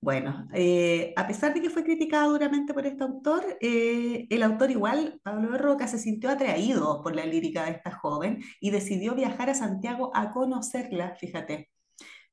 Bueno, 0.00 0.46
eh, 0.52 1.12
a 1.16 1.26
pesar 1.26 1.52
de 1.54 1.60
que 1.60 1.70
fue 1.70 1.82
criticado 1.82 2.30
duramente 2.30 2.74
por 2.74 2.86
este 2.86 3.02
autor, 3.02 3.42
eh, 3.60 4.26
el 4.30 4.42
autor 4.42 4.70
igual, 4.70 5.20
Pablo 5.22 5.56
Roca, 5.58 5.88
se 5.88 5.98
sintió 5.98 6.30
atraído 6.30 7.02
por 7.02 7.16
la 7.16 7.26
lírica 7.26 7.64
de 7.64 7.72
esta 7.72 7.90
joven 7.90 8.40
y 8.60 8.70
decidió 8.70 9.14
viajar 9.14 9.50
a 9.50 9.54
Santiago 9.54 10.12
a 10.14 10.30
conocerla, 10.30 11.16
fíjate. 11.16 11.70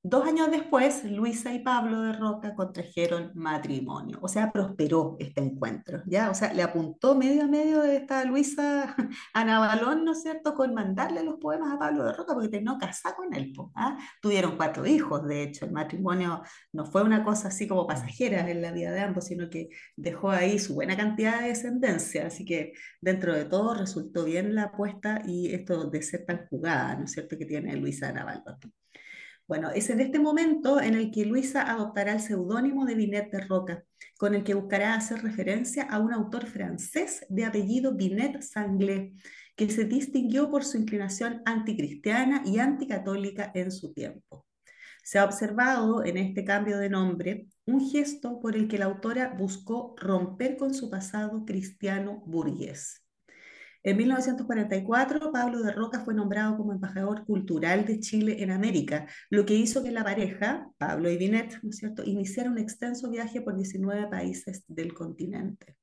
Dos 0.06 0.28
años 0.28 0.52
después, 0.52 1.06
Luisa 1.06 1.54
y 1.54 1.60
Pablo 1.60 2.02
de 2.02 2.12
Roca 2.12 2.54
contrajeron 2.56 3.32
matrimonio, 3.36 4.20
o 4.22 4.28
sea, 4.28 4.52
prosperó 4.52 5.16
este 5.18 5.40
encuentro, 5.42 6.04
¿ya? 6.06 6.30
O 6.30 6.36
sea, 6.36 6.54
le 6.54 6.62
apuntó 6.62 7.16
medio 7.16 7.44
a 7.44 7.48
medio 7.48 7.82
de 7.82 7.96
esta 7.96 8.26
Luisa 8.26 8.94
a 9.34 9.46
Navalón, 9.46 10.04
¿no 10.04 10.12
es 10.12 10.22
cierto?, 10.22 10.56
con 10.56 10.74
mandarle 10.74 11.24
los 11.24 11.36
poemas 11.40 11.74
a 11.74 11.80
Pablo 11.80 12.04
de 12.04 12.12
Roca 12.12 12.34
porque 12.34 12.60
no 12.60 12.78
casar 12.78 13.16
con 13.16 13.34
él, 13.34 13.54
¿ah? 13.76 13.98
Tuvieron 14.22 14.58
cuatro 14.58 14.86
hijos, 14.86 15.26
de 15.26 15.44
hecho, 15.44 15.66
el 15.66 15.72
matrimonio 15.72 16.44
no 16.74 16.86
fue 16.86 17.02
una 17.04 17.24
cosa 17.24 17.48
así 17.48 17.66
como 17.66 17.88
pasajera 17.88 18.52
en 18.52 18.62
la 18.62 18.74
vida 18.74 18.92
de 18.92 19.00
ambos, 19.00 19.28
sino 19.28 19.50
que 19.50 19.70
dejó 19.96 20.32
ahí 20.32 20.60
su 20.60 20.74
buena 20.74 20.98
cantidad 20.98 21.40
de 21.40 21.48
descendencia, 21.48 22.28
así 22.28 22.44
que 22.44 22.74
dentro 23.00 23.34
de 23.34 23.46
todo 23.46 23.74
resultó 23.74 24.26
bien 24.26 24.54
la 24.54 24.64
apuesta 24.64 25.22
y 25.26 25.54
esto 25.54 25.90
de 25.90 26.02
ser 26.02 26.26
tan 26.26 26.46
jugada, 26.50 26.98
¿no 26.98 27.06
es 27.06 27.14
cierto?, 27.14 27.38
que 27.38 27.46
tiene 27.46 27.74
Luisa 27.78 28.12
Navalón. 28.12 28.83
Bueno, 29.46 29.72
es 29.72 29.90
en 29.90 30.00
este 30.00 30.20
momento 30.20 30.80
en 30.80 30.96
el 30.96 31.12
que 31.12 31.26
Luisa 31.26 31.70
adoptará 31.70 32.14
el 32.14 32.22
seudónimo 32.22 32.86
de 32.86 32.96
Binet 32.96 33.30
de 33.30 33.42
Roca, 33.42 33.84
con 34.18 34.34
el 34.36 34.44
que 34.44 34.54
buscará 34.54 34.96
hacer 34.96 35.22
referencia 35.22 35.84
a 35.84 36.00
un 36.00 36.14
autor 36.14 36.46
francés 36.46 37.26
de 37.28 37.44
apellido 37.44 37.94
Binet 37.94 38.42
Sanglé, 38.42 39.14
que 39.58 39.70
se 39.70 39.84
distinguió 39.84 40.50
por 40.50 40.64
su 40.64 40.78
inclinación 40.78 41.42
anticristiana 41.46 42.42
y 42.46 42.60
anticatólica 42.60 43.52
en 43.54 43.72
su 43.72 43.94
tiempo. 43.94 44.46
Se 45.04 45.20
ha 45.20 45.26
observado 45.26 46.06
en 46.06 46.16
este 46.16 46.46
cambio 46.46 46.78
de 46.78 46.90
nombre 46.90 47.48
un 47.66 47.82
gesto 47.82 48.40
por 48.40 48.56
el 48.56 48.70
que 48.70 48.78
la 48.78 48.86
autora 48.86 49.36
buscó 49.38 49.94
romper 49.98 50.56
con 50.56 50.74
su 50.74 50.90
pasado 50.90 51.44
cristiano 51.44 52.24
burgués. 52.26 53.03
En 53.86 53.98
1944, 53.98 55.34
Pablo 55.34 55.62
de 55.62 55.74
Roca 55.74 56.00
fue 56.00 56.14
nombrado 56.14 56.56
como 56.56 56.72
embajador 56.72 57.26
cultural 57.26 57.84
de 57.84 58.00
Chile 58.00 58.42
en 58.42 58.50
América, 58.50 59.08
lo 59.30 59.46
que 59.46 59.56
hizo 59.56 59.84
que 59.84 59.92
la 59.92 60.06
pareja, 60.06 60.70
Pablo 60.78 61.12
y 61.12 61.18
Binet, 61.18 61.60
¿no 61.62 61.70
es 61.70 61.78
cierto?, 61.78 62.02
iniciara 62.06 62.50
un 62.50 62.60
extenso 62.60 63.12
viaje 63.12 63.42
por 63.42 63.58
19 63.58 64.08
países 64.08 64.64
del 64.70 64.94
continente. 64.94 65.76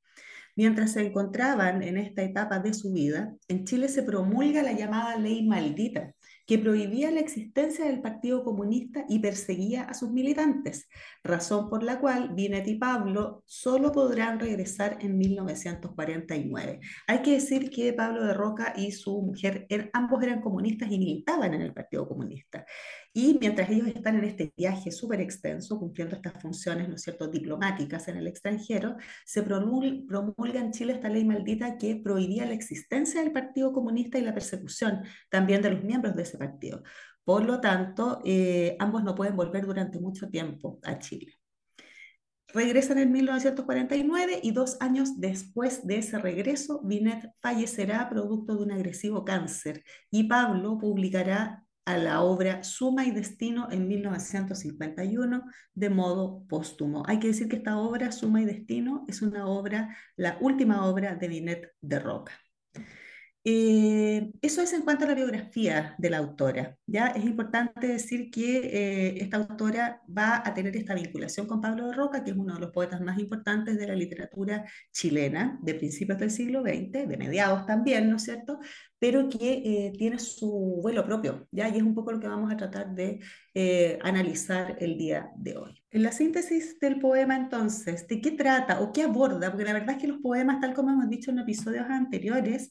Mientras 0.57 0.92
se 0.92 1.07
encontraban 1.07 1.83
en 1.83 1.99
esta 1.99 2.23
etapa 2.23 2.59
de 2.59 2.73
su 2.73 2.90
vida, 2.92 3.35
en 3.49 3.64
Chile 3.64 3.88
se 3.88 4.02
promulga 4.02 4.62
la 4.62 4.73
llamada 4.73 5.19
ley 5.19 5.47
maldita, 5.47 6.14
que 6.50 6.59
prohibía 6.59 7.12
la 7.12 7.21
existencia 7.21 7.85
del 7.85 8.00
Partido 8.00 8.42
Comunista 8.42 9.04
y 9.09 9.21
perseguía 9.21 9.85
a 9.85 9.95
sus 9.95 10.11
militantes, 10.11 10.88
razón 11.23 11.71
por 11.71 11.85
la 11.85 12.00
cual 12.00 12.35
Binet 12.35 12.66
y 12.66 12.75
Pablo 12.75 13.45
solo 13.47 13.92
podrán 13.92 14.40
regresar 14.40 14.99
en 15.00 15.16
1949. 15.16 16.80
Hay 17.07 17.23
que 17.23 17.35
decir 17.35 17.71
que 17.71 17.92
Pablo 17.92 18.25
de 18.25 18.35
Roca 18.35 18.75
y 18.76 18.90
su 18.90 19.23
mujer 19.23 19.66
er, 19.69 19.90
ambos 19.92 20.25
eran 20.25 20.40
comunistas 20.40 20.90
y 20.90 20.99
militaban 20.99 21.54
en 21.54 21.61
el 21.61 21.73
Partido 21.73 22.09
Comunista. 22.09 22.66
Y 23.12 23.38
mientras 23.40 23.69
ellos 23.71 23.88
están 23.88 24.19
en 24.19 24.25
este 24.25 24.52
viaje 24.57 24.93
súper 24.93 25.21
extenso, 25.21 25.79
cumpliendo 25.79 26.14
estas 26.14 26.40
funciones, 26.40 26.88
¿no 26.88 26.95
es 26.95 27.02
cierto?, 27.02 27.26
diplomáticas 27.26 28.07
en 28.07 28.17
el 28.17 28.29
extranjero, 28.29 28.97
se 29.26 29.43
promulga 29.43 30.61
en 30.61 30.71
Chile 30.71 30.93
esta 30.93 31.09
ley 31.09 31.25
maldita 31.25 31.76
que 31.76 31.97
prohibía 31.97 32.47
la 32.47 32.55
existencia 32.55 33.21
del 33.21 33.33
Partido 33.33 33.73
Comunista 33.73 34.19
y 34.19 34.23
la 34.23 34.35
persecución 34.35 35.02
también 35.29 35.61
de 35.61 35.71
los 35.71 35.83
miembros 35.83 36.14
de 36.14 36.23
ese 36.23 36.38
partido. 36.38 36.85
Por 37.25 37.45
lo 37.45 37.61
tanto, 37.61 38.21
eh, 38.25 38.76
ambos 38.79 39.02
no 39.02 39.14
pueden 39.14 39.37
volver 39.37 39.67
durante 39.67 39.99
mucho 39.99 40.29
tiempo 40.29 40.79
a 40.85 40.99
Chile. 40.99 41.35
Regresan 42.52 42.99
en 42.99 43.12
1949 43.12 44.40
y 44.43 44.50
dos 44.50 44.76
años 44.81 45.21
después 45.21 45.87
de 45.87 45.99
ese 45.99 46.19
regreso, 46.19 46.81
Binet 46.83 47.33
fallecerá 47.40 48.09
producto 48.09 48.57
de 48.57 48.62
un 48.64 48.73
agresivo 48.73 49.25
cáncer 49.25 49.85
y 50.11 50.25
Pablo 50.25 50.79
publicará 50.79 51.64
a 51.91 51.99
la 51.99 52.23
obra 52.23 52.63
Suma 52.63 53.05
y 53.05 53.11
Destino 53.11 53.69
en 53.71 53.89
1951 53.89 55.43
de 55.75 55.91
modo 55.91 56.45
póstumo. 56.49 57.03
Hay 57.07 57.19
que 57.19 57.29
decir 57.29 57.49
que 57.49 57.57
esta 57.57 57.79
obra, 57.79 58.13
Suma 58.13 58.41
y 58.43 58.45
Destino, 58.45 59.05
es 59.09 59.23
una 59.23 59.47
obra, 59.47 59.97
la 60.17 60.39
última 60.41 60.87
obra 60.87 61.17
de 61.17 61.29
Binet 61.29 61.73
de 61.81 61.99
Roca. 61.99 62.33
Eh, 63.43 64.33
eso 64.43 64.61
es 64.61 64.75
en 64.75 64.83
cuanto 64.83 65.05
a 65.05 65.09
la 65.09 65.15
biografía 65.15 65.95
de 65.97 66.11
la 66.11 66.19
autora. 66.19 66.77
Ya 66.87 67.07
es 67.09 67.25
importante 67.25 67.87
decir 67.87 68.31
que 68.31 68.59
eh, 68.59 69.23
esta 69.23 69.39
autora 69.39 70.03
va 70.07 70.43
a 70.45 70.53
tener 70.53 70.77
esta 70.77 70.95
vinculación 70.95 71.47
con 71.47 71.61
Pablo 71.63 71.87
de 71.87 71.95
Roca, 71.95 72.23
que 72.23 72.33
es 72.33 72.37
uno 72.37 72.55
de 72.55 72.61
los 72.61 72.71
poetas 72.71 73.01
más 73.01 73.19
importantes 73.19 73.79
de 73.79 73.87
la 73.87 73.95
literatura 73.95 74.67
chilena 74.93 75.59
de 75.63 75.75
principios 75.75 76.19
del 76.19 76.31
siglo 76.31 76.61
XX, 76.61 77.09
de 77.09 77.17
mediados 77.17 77.65
también, 77.65 78.11
¿no 78.11 78.17
es 78.17 78.25
cierto? 78.25 78.59
Pero 78.99 79.31
que 79.31 79.87
eh, 79.87 79.93
tiene 79.97 80.19
su 80.19 80.79
vuelo 80.83 81.07
propio, 81.07 81.49
¿ya? 81.51 81.71
Y 81.71 81.79
es 81.79 81.83
un 81.83 81.95
poco 81.95 82.13
lo 82.13 82.21
que 82.21 82.29
vamos 82.29 82.53
a 82.53 82.57
tratar 82.59 82.95
de 82.95 83.21
analizar 84.03 84.77
el 84.81 84.99
día 84.99 85.31
de 85.37 85.57
hoy. 85.57 85.83
En 85.91 86.03
la 86.03 86.13
síntesis 86.13 86.79
del 86.79 87.01
poema, 87.01 87.37
entonces, 87.37 88.07
¿de 88.07 88.21
qué 88.21 88.33
trata 88.33 88.81
o 88.81 88.93
qué 88.93 89.03
aborda? 89.05 89.51
Porque 89.51 89.65
la 89.65 89.73
verdad 89.73 89.97
es 89.97 90.03
que 90.03 90.09
los 90.09 90.19
poemas, 90.19 90.61
tal 90.61 90.75
como 90.75 90.91
hemos 90.91 91.09
dicho 91.09 91.31
en 91.31 91.39
episodios 91.39 91.87
anteriores, 91.89 92.71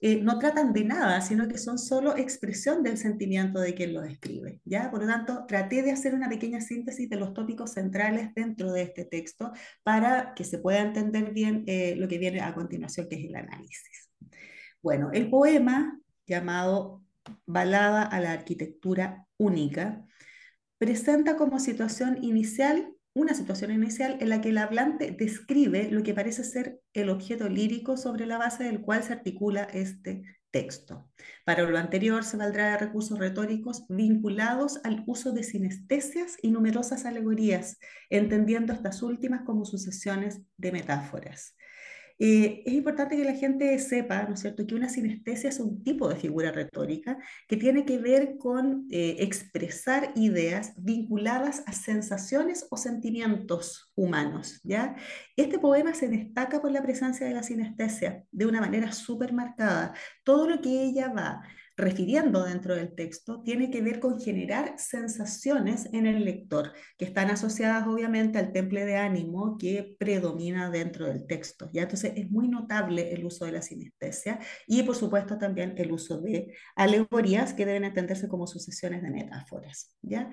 eh, 0.00 0.20
no 0.20 0.38
tratan 0.38 0.72
de 0.72 0.84
nada, 0.84 1.20
sino 1.20 1.48
que 1.48 1.58
son 1.58 1.78
solo 1.78 2.16
expresión 2.16 2.82
del 2.82 2.98
sentimiento 2.98 3.60
de 3.60 3.74
quien 3.74 3.94
lo 3.94 4.02
escribe. 4.02 4.60
¿ya? 4.64 4.90
Por 4.90 5.00
lo 5.02 5.06
tanto, 5.06 5.46
traté 5.46 5.82
de 5.82 5.92
hacer 5.92 6.14
una 6.14 6.28
pequeña 6.28 6.60
síntesis 6.60 7.08
de 7.08 7.16
los 7.16 7.32
tópicos 7.32 7.72
centrales 7.72 8.34
dentro 8.34 8.72
de 8.72 8.82
este 8.82 9.04
texto 9.04 9.52
para 9.82 10.34
que 10.34 10.44
se 10.44 10.58
pueda 10.58 10.80
entender 10.80 11.32
bien 11.32 11.64
eh, 11.66 11.94
lo 11.96 12.08
que 12.08 12.18
viene 12.18 12.40
a 12.40 12.54
continuación, 12.54 13.08
que 13.08 13.16
es 13.16 13.24
el 13.24 13.36
análisis. 13.36 14.10
Bueno, 14.82 15.10
el 15.12 15.30
poema 15.30 15.98
llamado 16.26 17.02
Balada 17.46 18.02
a 18.02 18.20
la 18.20 18.32
Arquitectura 18.32 19.26
Única 19.38 20.04
presenta 20.78 21.36
como 21.36 21.58
situación 21.58 22.22
inicial 22.22 22.93
una 23.14 23.34
situación 23.34 23.70
inicial 23.70 24.18
en 24.20 24.28
la 24.28 24.40
que 24.40 24.50
el 24.50 24.58
hablante 24.58 25.12
describe 25.16 25.90
lo 25.90 26.02
que 26.02 26.14
parece 26.14 26.44
ser 26.44 26.80
el 26.92 27.08
objeto 27.08 27.48
lírico 27.48 27.96
sobre 27.96 28.26
la 28.26 28.38
base 28.38 28.64
del 28.64 28.80
cual 28.80 29.02
se 29.04 29.12
articula 29.12 29.62
este 29.72 30.24
texto. 30.50 31.10
Para 31.44 31.62
lo 31.62 31.78
anterior 31.78 32.24
se 32.24 32.36
valdrá 32.36 32.70
de 32.70 32.78
recursos 32.78 33.18
retóricos 33.18 33.86
vinculados 33.88 34.80
al 34.84 35.02
uso 35.06 35.32
de 35.32 35.42
sinestesias 35.42 36.36
y 36.42 36.50
numerosas 36.50 37.06
alegorías, 37.06 37.78
entendiendo 38.10 38.72
estas 38.72 39.02
últimas 39.02 39.42
como 39.42 39.64
sucesiones 39.64 40.42
de 40.56 40.72
metáforas. 40.72 41.56
Eh, 42.18 42.62
es 42.64 42.72
importante 42.72 43.16
que 43.16 43.24
la 43.24 43.34
gente 43.34 43.76
sepa, 43.78 44.22
¿no 44.24 44.34
es 44.34 44.40
cierto?, 44.40 44.66
que 44.66 44.74
una 44.74 44.88
sinestesia 44.88 45.50
es 45.50 45.58
un 45.58 45.82
tipo 45.82 46.08
de 46.08 46.16
figura 46.16 46.52
retórica 46.52 47.18
que 47.48 47.56
tiene 47.56 47.84
que 47.84 47.98
ver 47.98 48.36
con 48.38 48.86
eh, 48.90 49.16
expresar 49.18 50.12
ideas 50.14 50.74
vinculadas 50.76 51.64
a 51.66 51.72
sensaciones 51.72 52.66
o 52.70 52.76
sentimientos 52.76 53.90
humanos, 53.96 54.60
¿ya? 54.62 54.94
Este 55.36 55.58
poema 55.58 55.94
se 55.94 56.08
destaca 56.08 56.60
por 56.60 56.70
la 56.70 56.82
presencia 56.82 57.26
de 57.26 57.34
la 57.34 57.42
sinestesia 57.42 58.24
de 58.30 58.46
una 58.46 58.60
manera 58.60 58.92
súper 58.92 59.32
marcada. 59.32 59.94
Todo 60.22 60.48
lo 60.48 60.60
que 60.60 60.84
ella 60.84 61.08
va 61.08 61.42
refiriendo 61.76 62.44
dentro 62.44 62.76
del 62.76 62.94
texto 62.94 63.42
tiene 63.42 63.70
que 63.70 63.82
ver 63.82 64.00
con 64.00 64.20
generar 64.20 64.74
sensaciones 64.78 65.88
en 65.92 66.06
el 66.06 66.24
lector, 66.24 66.72
que 66.96 67.04
están 67.04 67.30
asociadas 67.30 67.86
obviamente 67.86 68.38
al 68.38 68.52
temple 68.52 68.84
de 68.84 68.96
ánimo 68.96 69.56
que 69.58 69.96
predomina 69.98 70.70
dentro 70.70 71.06
del 71.06 71.26
texto. 71.26 71.70
¿ya? 71.72 71.82
Entonces 71.82 72.12
es 72.16 72.30
muy 72.30 72.48
notable 72.48 73.12
el 73.12 73.24
uso 73.24 73.44
de 73.44 73.52
la 73.52 73.62
sinestesia 73.62 74.38
y 74.66 74.82
por 74.84 74.94
supuesto 74.94 75.38
también 75.38 75.74
el 75.76 75.90
uso 75.92 76.20
de 76.20 76.54
alegorías 76.76 77.54
que 77.54 77.66
deben 77.66 77.84
entenderse 77.84 78.28
como 78.28 78.46
sucesiones 78.46 79.02
de 79.02 79.10
metáforas. 79.10 79.96
¿ya? 80.02 80.30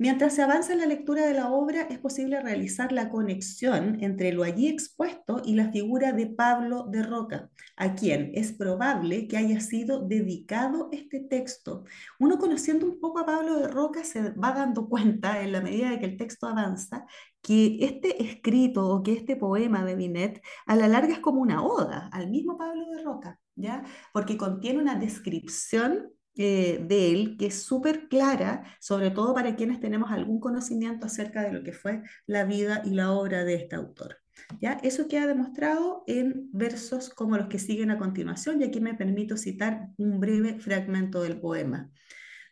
Mientras 0.00 0.36
se 0.36 0.42
avanza 0.42 0.72
en 0.72 0.78
la 0.78 0.86
lectura 0.86 1.26
de 1.26 1.34
la 1.34 1.50
obra, 1.50 1.82
es 1.82 1.98
posible 1.98 2.40
realizar 2.40 2.92
la 2.92 3.10
conexión 3.10 3.98
entre 4.00 4.32
lo 4.32 4.44
allí 4.44 4.68
expuesto 4.68 5.42
y 5.44 5.56
la 5.56 5.72
figura 5.72 6.12
de 6.12 6.28
Pablo 6.28 6.86
de 6.88 7.02
Roca, 7.02 7.50
a 7.76 7.96
quien 7.96 8.30
es 8.34 8.52
probable 8.52 9.26
que 9.26 9.36
haya 9.36 9.58
sido 9.58 10.06
dedicado 10.06 10.88
este 10.92 11.18
texto. 11.18 11.82
Uno 12.20 12.38
conociendo 12.38 12.86
un 12.86 13.00
poco 13.00 13.18
a 13.18 13.26
Pablo 13.26 13.58
de 13.58 13.66
Roca 13.66 14.04
se 14.04 14.30
va 14.30 14.52
dando 14.52 14.88
cuenta, 14.88 15.42
en 15.42 15.50
la 15.50 15.60
medida 15.60 15.90
de 15.90 15.98
que 15.98 16.06
el 16.06 16.16
texto 16.16 16.46
avanza, 16.46 17.04
que 17.42 17.78
este 17.80 18.22
escrito 18.22 18.86
o 18.88 19.02
que 19.02 19.14
este 19.14 19.34
poema 19.34 19.84
de 19.84 19.96
Binet 19.96 20.40
a 20.66 20.76
la 20.76 20.86
larga 20.86 21.14
es 21.14 21.20
como 21.20 21.40
una 21.40 21.64
oda 21.64 22.08
al 22.12 22.30
mismo 22.30 22.56
Pablo 22.56 22.86
de 22.88 23.02
Roca, 23.02 23.40
¿ya? 23.56 23.82
Porque 24.12 24.36
contiene 24.36 24.78
una 24.78 24.94
descripción 24.94 26.12
de 26.38 27.12
él 27.12 27.36
que 27.36 27.46
es 27.46 27.62
súper 27.62 28.08
clara, 28.08 28.64
sobre 28.80 29.10
todo 29.10 29.34
para 29.34 29.56
quienes 29.56 29.80
tenemos 29.80 30.12
algún 30.12 30.38
conocimiento 30.38 31.06
acerca 31.06 31.42
de 31.42 31.52
lo 31.52 31.64
que 31.64 31.72
fue 31.72 32.02
la 32.26 32.44
vida 32.44 32.82
y 32.84 32.90
la 32.90 33.12
obra 33.12 33.44
de 33.44 33.54
este 33.54 33.76
autor. 33.76 34.18
¿Ya? 34.60 34.74
Eso 34.84 35.08
queda 35.08 35.26
demostrado 35.26 36.04
en 36.06 36.48
versos 36.52 37.10
como 37.10 37.36
los 37.36 37.48
que 37.48 37.58
siguen 37.58 37.90
a 37.90 37.98
continuación, 37.98 38.60
y 38.60 38.64
aquí 38.64 38.80
me 38.80 38.94
permito 38.94 39.36
citar 39.36 39.88
un 39.96 40.20
breve 40.20 40.60
fragmento 40.60 41.22
del 41.22 41.40
poema. 41.40 41.90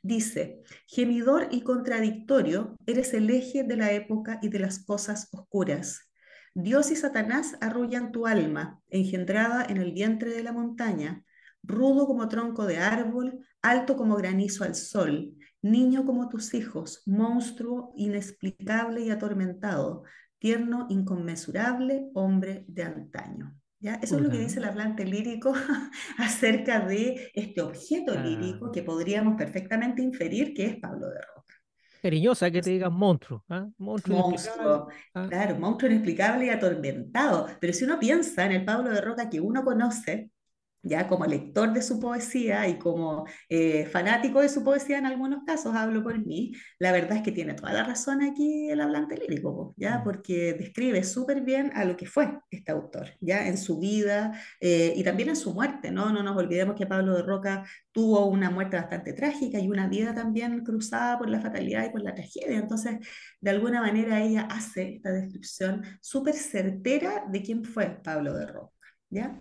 Dice, 0.02 0.62
gemidor 0.86 1.48
y 1.50 1.62
contradictorio, 1.62 2.76
eres 2.86 3.14
el 3.14 3.30
eje 3.30 3.62
de 3.62 3.76
la 3.76 3.92
época 3.92 4.40
y 4.42 4.48
de 4.48 4.58
las 4.58 4.80
cosas 4.84 5.28
oscuras. 5.32 6.10
Dios 6.54 6.90
y 6.90 6.96
Satanás 6.96 7.56
arrullan 7.60 8.12
tu 8.12 8.26
alma, 8.26 8.80
engendrada 8.88 9.64
en 9.64 9.76
el 9.76 9.92
vientre 9.92 10.30
de 10.30 10.42
la 10.42 10.52
montaña, 10.52 11.22
rudo 11.66 12.06
como 12.06 12.28
tronco 12.28 12.64
de 12.64 12.78
árbol, 12.78 13.40
alto 13.62 13.96
como 13.96 14.16
granizo 14.16 14.64
al 14.64 14.74
sol, 14.74 15.34
niño 15.62 16.04
como 16.04 16.28
tus 16.28 16.54
hijos, 16.54 17.02
monstruo 17.06 17.92
inexplicable 17.96 19.02
y 19.02 19.10
atormentado, 19.10 20.04
tierno, 20.38 20.86
inconmensurable, 20.88 22.08
hombre 22.14 22.64
de 22.68 22.82
antaño. 22.84 23.56
¿Ya? 23.78 23.96
Eso 23.96 24.16
es 24.16 24.22
lo 24.22 24.30
que 24.30 24.38
dice 24.38 24.58
el 24.58 24.64
hablante 24.64 25.04
lírico 25.04 25.52
acerca 26.18 26.80
de 26.80 27.30
este 27.34 27.60
objeto 27.60 28.14
ah. 28.16 28.22
lírico 28.22 28.72
que 28.72 28.82
podríamos 28.82 29.36
perfectamente 29.36 30.02
inferir 30.02 30.54
que 30.54 30.66
es 30.66 30.76
Pablo 30.76 31.08
de 31.08 31.20
Roca. 31.20 31.54
Cariñosa 32.00 32.50
que 32.50 32.62
te 32.62 32.70
digan 32.70 32.94
monstruo. 32.94 33.44
¿ah? 33.50 33.68
Monstruo, 33.76 34.88
¿ah? 35.14 35.26
claro, 35.28 35.56
monstruo 35.58 35.90
inexplicable 35.90 36.46
y 36.46 36.50
atormentado. 36.50 37.48
Pero 37.60 37.72
si 37.72 37.84
uno 37.84 37.98
piensa 37.98 38.46
en 38.46 38.52
el 38.52 38.64
Pablo 38.64 38.90
de 38.90 39.00
Roca 39.00 39.28
que 39.28 39.40
uno 39.40 39.62
conoce, 39.62 40.30
ya 40.86 41.08
como 41.08 41.26
lector 41.26 41.72
de 41.72 41.82
su 41.82 41.98
poesía 41.98 42.68
y 42.68 42.78
como 42.78 43.26
eh, 43.48 43.86
fanático 43.86 44.40
de 44.40 44.48
su 44.48 44.62
poesía 44.62 44.98
en 44.98 45.06
algunos 45.06 45.44
casos, 45.44 45.74
hablo 45.74 46.02
por 46.02 46.24
mí, 46.24 46.52
la 46.78 46.92
verdad 46.92 47.18
es 47.18 47.22
que 47.22 47.32
tiene 47.32 47.54
toda 47.54 47.72
la 47.72 47.84
razón 47.84 48.22
aquí 48.22 48.70
el 48.70 48.80
hablante 48.80 49.16
lírico, 49.16 49.74
ya 49.76 49.98
mm. 49.98 50.04
porque 50.04 50.54
describe 50.54 51.02
súper 51.02 51.40
bien 51.42 51.72
a 51.74 51.84
lo 51.84 51.96
que 51.96 52.06
fue 52.06 52.38
este 52.50 52.72
autor, 52.72 53.10
ya 53.20 53.48
en 53.48 53.58
su 53.58 53.78
vida 53.78 54.40
eh, 54.60 54.92
y 54.96 55.02
también 55.02 55.30
en 55.30 55.36
su 55.36 55.52
muerte, 55.52 55.90
¿no? 55.90 56.12
No 56.12 56.22
nos 56.22 56.36
olvidemos 56.36 56.76
que 56.76 56.86
Pablo 56.86 57.16
de 57.16 57.22
Roca 57.22 57.64
tuvo 57.92 58.26
una 58.26 58.50
muerte 58.50 58.76
bastante 58.76 59.12
trágica 59.12 59.58
y 59.58 59.68
una 59.68 59.88
vida 59.88 60.14
también 60.14 60.64
cruzada 60.64 61.18
por 61.18 61.28
la 61.28 61.40
fatalidad 61.40 61.84
y 61.84 61.90
por 61.90 62.02
la 62.02 62.14
tragedia, 62.14 62.58
entonces 62.58 62.98
de 63.40 63.50
alguna 63.50 63.80
manera 63.80 64.22
ella 64.22 64.42
hace 64.50 64.96
esta 64.96 65.10
descripción 65.12 65.82
súper 66.00 66.34
certera 66.34 67.24
de 67.28 67.42
quién 67.42 67.64
fue 67.64 68.00
Pablo 68.02 68.34
de 68.34 68.46
Roca, 68.46 68.72
¿ya? 69.10 69.38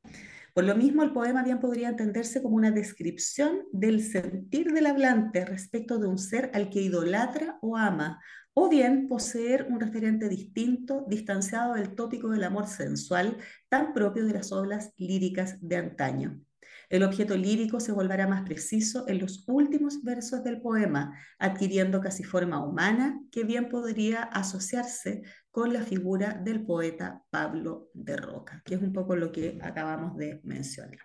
Por 0.56 0.64
lo 0.64 0.74
mismo, 0.74 1.04
el 1.04 1.12
poema 1.12 1.44
bien 1.44 1.60
podría 1.60 1.90
entenderse 1.90 2.42
como 2.42 2.56
una 2.56 2.72
descripción 2.72 3.64
del 3.74 4.02
sentir 4.02 4.72
del 4.72 4.86
hablante 4.86 5.44
respecto 5.44 6.00
de 6.00 6.08
un 6.08 6.18
ser 6.18 6.50
al 6.54 6.70
que 6.70 6.82
idolatra 6.82 7.60
o 7.62 7.76
ama, 7.76 8.22
o 8.54 8.70
bien 8.70 9.10
poseer 9.10 9.68
un 9.70 9.82
referente 9.82 10.30
distinto, 10.30 11.04
distanciado 11.10 11.74
del 11.74 11.94
tópico 11.94 12.30
del 12.30 12.46
amor 12.46 12.68
sensual, 12.68 13.36
tan 13.68 13.92
propio 13.92 14.26
de 14.26 14.32
las 14.32 14.54
obras 14.54 14.94
líricas 14.96 15.58
de 15.60 15.76
antaño. 15.76 16.40
El 16.90 17.04
objeto 17.04 17.36
lírico 17.36 17.80
se 17.80 17.92
volverá 17.92 18.28
más 18.28 18.44
preciso 18.44 19.08
en 19.08 19.20
los 19.20 19.44
últimos 19.48 20.04
versos 20.04 20.44
del 20.44 20.62
poema, 20.62 21.18
adquiriendo 21.40 22.02
casi 22.02 22.24
forma 22.24 22.64
humana 22.64 23.20
que 23.32 23.44
bien 23.44 23.70
podría 23.70 24.24
asociarse 24.24 25.24
con 25.52 25.74
la 25.74 25.82
figura 25.82 26.34
del 26.34 26.66
poeta 26.66 27.22
Pablo 27.30 27.90
de 27.94 28.18
Roca, 28.18 28.62
que 28.66 28.76
es 28.76 28.82
un 28.82 28.94
poco 28.94 29.16
lo 29.16 29.32
que 29.32 29.58
acabamos 29.62 30.18
de 30.18 30.42
mencionar. 30.44 31.00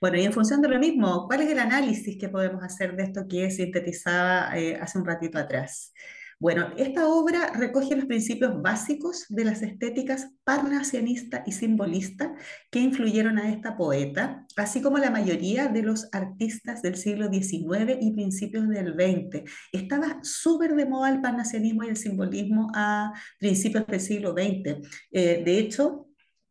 Bueno, 0.00 0.16
y 0.16 0.24
en 0.24 0.32
función 0.32 0.62
de 0.62 0.68
lo 0.68 0.78
mismo, 0.78 1.26
¿cuál 1.26 1.42
es 1.42 1.50
el 1.50 1.58
análisis 1.58 2.16
que 2.18 2.28
podemos 2.28 2.62
hacer 2.64 2.96
de 2.96 3.02
esto 3.02 3.26
que 3.28 3.50
sintetizaba 3.50 4.56
eh, 4.58 4.76
hace 4.80 4.98
un 4.98 5.04
ratito 5.04 5.38
atrás? 5.38 5.92
Bueno, 6.40 6.68
esta 6.78 7.06
obra 7.06 7.52
recoge 7.52 7.94
los 7.94 8.06
principios 8.06 8.62
básicos 8.62 9.26
de 9.28 9.44
las 9.44 9.60
estéticas 9.60 10.32
parnasianista 10.42 11.42
y 11.46 11.52
simbolista 11.52 12.34
que 12.70 12.78
influyeron 12.78 13.38
a 13.38 13.50
esta 13.52 13.76
poeta, 13.76 14.46
así 14.56 14.80
como 14.80 14.96
la 14.96 15.10
mayoría 15.10 15.68
de 15.68 15.82
los 15.82 16.08
artistas 16.12 16.80
del 16.80 16.96
siglo 16.96 17.30
XIX 17.30 17.98
y 18.00 18.12
principios 18.12 18.66
del 18.70 18.94
XX. 18.94 19.42
Estaba 19.70 20.20
súper 20.22 20.74
de 20.76 20.86
moda 20.86 21.10
el 21.10 21.20
parnasianismo 21.20 21.84
y 21.84 21.88
el 21.88 21.98
simbolismo 21.98 22.68
a 22.74 23.12
principios 23.38 23.86
del 23.86 24.00
siglo 24.00 24.32
XX. 24.32 24.88
Eh, 25.12 25.42
de 25.44 25.58
hecho, 25.58 26.09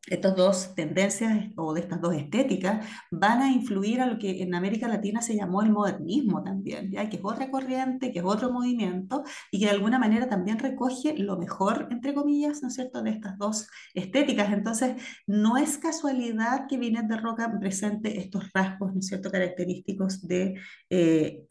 estas 0.09 0.35
dos 0.35 0.73
tendencias 0.75 1.47
o 1.55 1.73
de 1.73 1.81
estas 1.81 2.01
dos 2.01 2.15
estéticas 2.15 2.85
van 3.11 3.41
a 3.41 3.51
influir 3.51 4.01
a 4.01 4.07
lo 4.07 4.17
que 4.17 4.41
en 4.41 4.55
América 4.55 4.87
Latina 4.87 5.21
se 5.21 5.35
llamó 5.35 5.61
el 5.61 5.71
modernismo 5.71 6.43
también, 6.43 6.91
¿ya? 6.91 7.09
que 7.09 7.17
es 7.17 7.23
otra 7.23 7.49
corriente, 7.51 8.11
que 8.11 8.19
es 8.19 8.25
otro 8.25 8.51
movimiento 8.51 9.23
y 9.51 9.59
que 9.59 9.65
de 9.65 9.71
alguna 9.71 9.99
manera 9.99 10.27
también 10.27 10.59
recoge 10.59 11.17
lo 11.17 11.37
mejor, 11.37 11.87
entre 11.91 12.13
comillas, 12.13 12.61
¿no 12.61 12.69
es 12.69 12.75
cierto?, 12.75 13.01
de 13.01 13.11
estas 13.11 13.37
dos 13.37 13.67
estéticas. 13.93 14.51
Entonces, 14.51 15.01
no 15.27 15.57
es 15.57 15.77
casualidad 15.77 16.65
que 16.67 16.77
Vinet 16.77 17.05
de 17.05 17.17
Roca 17.17 17.51
presente 17.59 18.19
estos 18.19 18.51
rasgos, 18.53 18.93
¿no 18.93 18.99
es 18.99 19.07
cierto?, 19.07 19.31
característicos 19.31 20.27
de 20.27 20.55
eh, 20.89 21.45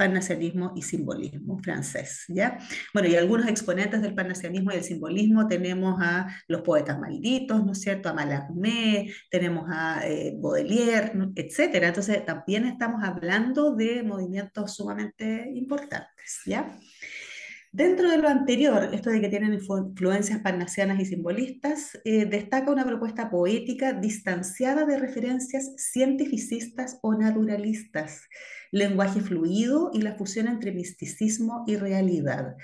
y 0.75 0.83
simbolismo 0.83 1.59
francés, 1.59 2.25
¿ya? 2.29 2.59
Bueno, 2.93 3.09
y 3.09 3.17
algunos 3.17 3.47
exponentes 3.47 4.03
del 4.03 4.15
pannacianismo 4.15 4.71
y 4.71 4.75
del 4.75 4.85
simbolismo 4.85 5.47
tenemos 5.47 6.01
a 6.01 6.27
los 6.49 6.63
poetas 6.63 6.99
malditos, 6.99 7.65
¿no 7.65 7.73
es 7.73 7.81
cierto?, 7.81 8.09
a 8.09 8.15
Malak 8.15 8.48
tenemos 9.31 9.65
a 9.71 10.07
eh, 10.07 10.35
Baudelaire, 10.37 11.13
etcétera. 11.35 11.89
Entonces, 11.89 12.25
también 12.25 12.67
estamos 12.67 13.03
hablando 13.05 13.75
de 13.75 14.03
movimientos 14.03 14.75
sumamente 14.75 15.51
importantes. 15.55 16.43
Dentro 17.71 18.11
de 18.11 18.17
lo 18.17 18.29
anterior, 18.29 18.89
esto 18.95 19.11
de 19.11 19.21
que 19.21 19.29
tienen 19.29 19.53
influencias 19.53 20.41
parnasianas 20.41 21.01
y 21.01 21.05
simbolistas, 21.05 21.99
eh, 22.05 22.25
destaca 22.25 22.71
una 22.71 22.87
propuesta 22.87 23.31
poética 23.31 23.93
distanciada 23.93 24.87
de 24.87 24.99
referencias 24.99 25.75
cientificistas 25.77 26.99
o 27.03 27.15
naturalistas, 27.15 28.23
lenguaje 28.73 29.21
fluido 29.21 29.91
y 29.93 30.01
la 30.01 30.15
fusión 30.15 30.49
entre 30.49 30.73
misticismo 30.73 31.65
y 31.67 31.77
realidad. 31.77 32.57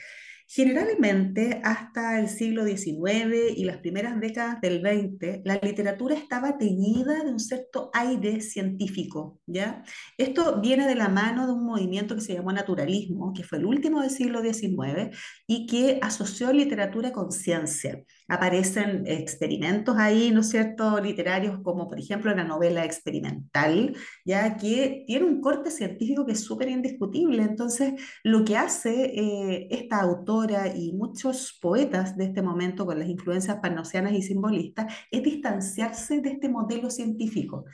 Generalmente, 0.54 1.60
hasta 1.64 2.20
el 2.20 2.28
siglo 2.28 2.64
XIX 2.64 3.56
y 3.56 3.64
las 3.64 3.78
primeras 3.78 4.20
décadas 4.20 4.60
del 4.60 4.82
XX, 4.82 5.40
la 5.44 5.56
literatura 5.56 6.14
estaba 6.14 6.58
teñida 6.58 7.24
de 7.24 7.32
un 7.32 7.40
cierto 7.40 7.90
aire 7.92 8.40
científico, 8.40 9.40
¿ya? 9.48 9.82
Esto 10.16 10.60
viene 10.60 10.86
de 10.86 10.94
la 10.94 11.08
mano 11.08 11.48
de 11.48 11.54
un 11.54 11.66
movimiento 11.66 12.14
que 12.14 12.20
se 12.20 12.34
llamó 12.34 12.52
naturalismo, 12.52 13.32
que 13.32 13.42
fue 13.42 13.58
el 13.58 13.66
último 13.66 14.00
del 14.00 14.10
siglo 14.10 14.42
XIX 14.42 15.16
y 15.48 15.66
que 15.66 15.98
asoció 16.00 16.52
literatura 16.52 17.10
con 17.10 17.32
ciencia 17.32 18.04
aparecen 18.28 19.04
experimentos 19.06 19.96
ahí, 19.98 20.30
¿no 20.30 20.40
es 20.40 20.48
cierto?, 20.48 21.00
literarios 21.00 21.60
como 21.62 21.88
por 21.88 21.98
ejemplo 21.98 22.34
la 22.34 22.44
novela 22.44 22.84
experimental, 22.84 23.94
ya 24.24 24.56
que 24.56 25.04
tiene 25.06 25.26
un 25.26 25.40
corte 25.40 25.70
científico 25.70 26.24
que 26.24 26.32
es 26.32 26.40
súper 26.40 26.68
indiscutible. 26.68 27.42
Entonces, 27.42 27.94
lo 28.22 28.44
que 28.44 28.56
hace 28.56 29.12
eh, 29.14 29.68
esta 29.70 30.00
autora 30.00 30.43
y 30.76 30.92
muchos 30.92 31.58
poetas 31.60 32.16
de 32.16 32.24
este 32.24 32.42
momento 32.42 32.86
con 32.86 32.98
las 32.98 33.08
influencias 33.08 33.58
panosianas 33.60 34.12
y 34.12 34.22
simbolistas 34.22 34.92
es 35.10 35.22
distanciarse 35.22 36.20
de 36.20 36.30
este 36.30 36.48
modelo 36.48 36.90
científico. 36.90 37.64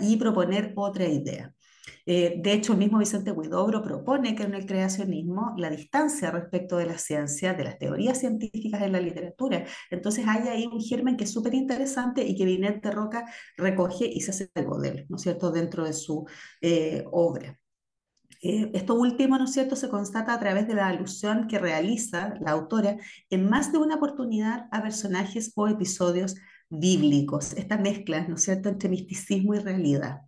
Y 0.00 0.16
proponer 0.16 0.72
otra 0.76 1.06
idea. 1.06 1.52
Eh, 2.06 2.36
de 2.38 2.52
hecho, 2.52 2.72
el 2.72 2.78
mismo 2.78 2.98
Vicente 2.98 3.32
Huidobro 3.32 3.82
propone 3.82 4.34
que 4.34 4.44
en 4.44 4.54
el 4.54 4.66
creacionismo 4.66 5.54
la 5.56 5.70
distancia 5.70 6.30
respecto 6.30 6.76
de 6.76 6.86
la 6.86 6.98
ciencia, 6.98 7.54
de 7.54 7.64
las 7.64 7.78
teorías 7.78 8.18
científicas 8.18 8.82
en 8.82 8.92
la 8.92 9.00
literatura. 9.00 9.64
Entonces 9.90 10.26
hay 10.28 10.48
ahí 10.48 10.66
un 10.66 10.80
germen 10.80 11.16
que 11.16 11.24
es 11.24 11.32
súper 11.32 11.54
interesante 11.54 12.24
y 12.24 12.36
que 12.36 12.44
Binet 12.44 12.82
de 12.82 12.90
Roca 12.90 13.24
recoge 13.56 14.06
y 14.06 14.20
se 14.20 14.30
hace 14.30 14.50
algo 14.54 14.78
de 14.80 14.88
él, 14.90 15.06
¿no 15.08 15.16
es 15.16 15.22
cierto?, 15.22 15.50
dentro 15.50 15.84
de 15.84 15.92
su 15.92 16.26
eh, 16.60 17.04
obra. 17.10 17.58
Eh, 18.42 18.70
esto 18.74 18.94
último, 18.94 19.38
¿no 19.38 19.46
cierto?, 19.46 19.76
se 19.76 19.88
constata 19.88 20.34
a 20.34 20.40
través 20.40 20.66
de 20.68 20.74
la 20.74 20.88
alusión 20.88 21.46
que 21.46 21.58
realiza 21.58 22.34
la 22.40 22.52
autora 22.52 22.96
en 23.30 23.48
más 23.48 23.72
de 23.72 23.78
una 23.78 23.96
oportunidad 23.96 24.66
a 24.70 24.82
personajes 24.82 25.52
o 25.56 25.68
episodios 25.68 26.36
bíblicos, 26.68 27.52
esta 27.54 27.78
mezcla, 27.78 28.26
¿no 28.28 28.36
cierto?, 28.36 28.68
entre 28.68 28.88
misticismo 28.88 29.54
y 29.54 29.58
realidad. 29.58 30.22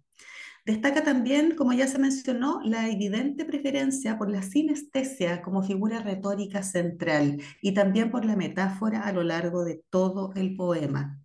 Destaca 0.64 1.04
también, 1.04 1.54
como 1.54 1.72
ya 1.72 1.86
se 1.86 1.98
mencionó, 1.98 2.60
la 2.64 2.88
evidente 2.88 3.44
preferencia 3.44 4.18
por 4.18 4.28
la 4.28 4.42
sinestesia 4.42 5.40
como 5.40 5.62
figura 5.62 6.00
retórica 6.00 6.64
central 6.64 7.40
y 7.62 7.72
también 7.72 8.10
por 8.10 8.24
la 8.24 8.34
metáfora 8.34 9.02
a 9.02 9.12
lo 9.12 9.22
largo 9.22 9.64
de 9.64 9.84
todo 9.90 10.32
el 10.34 10.56
poema. 10.56 11.20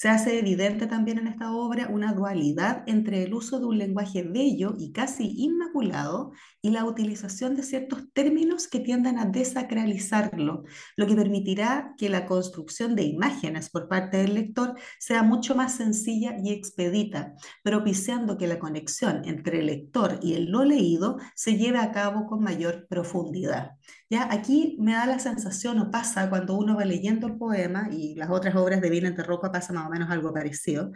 Se 0.00 0.08
hace 0.08 0.38
evidente 0.38 0.86
también 0.86 1.18
en 1.18 1.26
esta 1.26 1.52
obra 1.52 1.90
una 1.92 2.14
dualidad 2.14 2.84
entre 2.86 3.22
el 3.22 3.34
uso 3.34 3.60
de 3.60 3.66
un 3.66 3.76
lenguaje 3.76 4.22
bello 4.22 4.74
y 4.78 4.92
casi 4.92 5.30
inmaculado 5.36 6.32
y 6.62 6.70
la 6.70 6.86
utilización 6.86 7.54
de 7.54 7.62
ciertos 7.62 8.10
términos 8.14 8.66
que 8.66 8.80
tiendan 8.80 9.18
a 9.18 9.26
desacralizarlo, 9.26 10.64
lo 10.96 11.06
que 11.06 11.14
permitirá 11.14 11.92
que 11.98 12.08
la 12.08 12.24
construcción 12.24 12.96
de 12.96 13.02
imágenes 13.02 13.68
por 13.68 13.88
parte 13.88 14.16
del 14.16 14.32
lector 14.32 14.74
sea 14.98 15.22
mucho 15.22 15.54
más 15.54 15.74
sencilla 15.74 16.34
y 16.42 16.50
expedita, 16.50 17.34
propiciando 17.62 18.38
que 18.38 18.46
la 18.46 18.58
conexión 18.58 19.20
entre 19.26 19.58
el 19.58 19.66
lector 19.66 20.18
y 20.22 20.32
el 20.32 20.50
no 20.50 20.64
leído 20.64 21.18
se 21.34 21.58
lleve 21.58 21.78
a 21.78 21.92
cabo 21.92 22.26
con 22.26 22.42
mayor 22.42 22.86
profundidad. 22.88 23.72
Ya 24.10 24.26
aquí 24.30 24.76
me 24.80 24.92
da 24.92 25.06
la 25.06 25.20
sensación 25.20 25.78
o 25.78 25.90
pasa 25.90 26.28
cuando 26.28 26.56
uno 26.56 26.76
va 26.76 26.84
leyendo 26.84 27.28
el 27.28 27.36
poema 27.38 27.88
y 27.92 28.16
las 28.16 28.28
otras 28.28 28.56
obras 28.56 28.80
de 28.80 28.90
Vilente 28.90 29.22
Roca 29.22 29.52
pasa 29.52 29.72
más 29.72 29.86
o 29.86 29.90
menos 29.90 30.10
algo 30.10 30.34
parecido, 30.34 30.90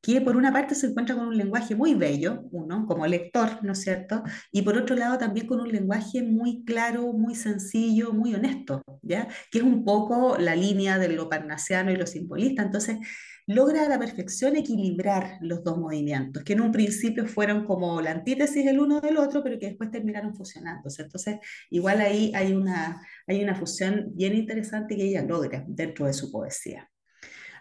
que 0.00 0.20
por 0.22 0.34
una 0.36 0.50
parte 0.50 0.74
se 0.74 0.86
encuentra 0.86 1.14
con 1.14 1.26
un 1.28 1.36
lenguaje 1.36 1.74
muy 1.74 1.94
bello, 1.94 2.44
uno 2.52 2.86
como 2.86 3.06
lector, 3.06 3.62
¿no 3.62 3.72
es 3.72 3.82
cierto? 3.82 4.22
Y 4.50 4.62
por 4.62 4.78
otro 4.78 4.96
lado 4.96 5.18
también 5.18 5.46
con 5.46 5.60
un 5.60 5.68
lenguaje 5.70 6.22
muy 6.22 6.64
claro, 6.64 7.12
muy 7.12 7.34
sencillo, 7.34 8.14
muy 8.14 8.34
honesto, 8.34 8.82
¿ya? 9.02 9.28
Que 9.50 9.58
es 9.58 9.64
un 9.64 9.84
poco 9.84 10.38
la 10.38 10.56
línea 10.56 10.98
de 10.98 11.08
lo 11.08 11.28
parnasiano 11.28 11.90
y 11.92 11.96
lo 11.96 12.06
simbolista. 12.06 12.62
Entonces, 12.62 12.98
logra 13.46 13.84
a 13.84 13.88
la 13.88 13.98
perfección 13.98 14.56
equilibrar 14.56 15.38
los 15.40 15.62
dos 15.62 15.78
movimientos, 15.78 16.42
que 16.44 16.54
en 16.54 16.60
un 16.62 16.72
principio 16.72 17.26
fueron 17.26 17.64
como 17.64 18.00
la 18.00 18.12
antítesis 18.12 18.66
el 18.66 18.80
uno 18.80 19.00
del 19.00 19.18
otro, 19.18 19.42
pero 19.42 19.58
que 19.58 19.66
después 19.66 19.90
terminaron 19.90 20.34
fusionándose. 20.34 21.02
Entonces, 21.02 21.38
igual 21.70 22.00
ahí 22.00 22.32
hay 22.34 22.52
una, 22.52 23.00
hay 23.26 23.42
una 23.42 23.54
fusión 23.54 24.10
bien 24.14 24.34
interesante 24.34 24.96
que 24.96 25.04
ella 25.04 25.22
logra 25.22 25.64
dentro 25.66 26.06
de 26.06 26.12
su 26.12 26.30
poesía. 26.30 26.90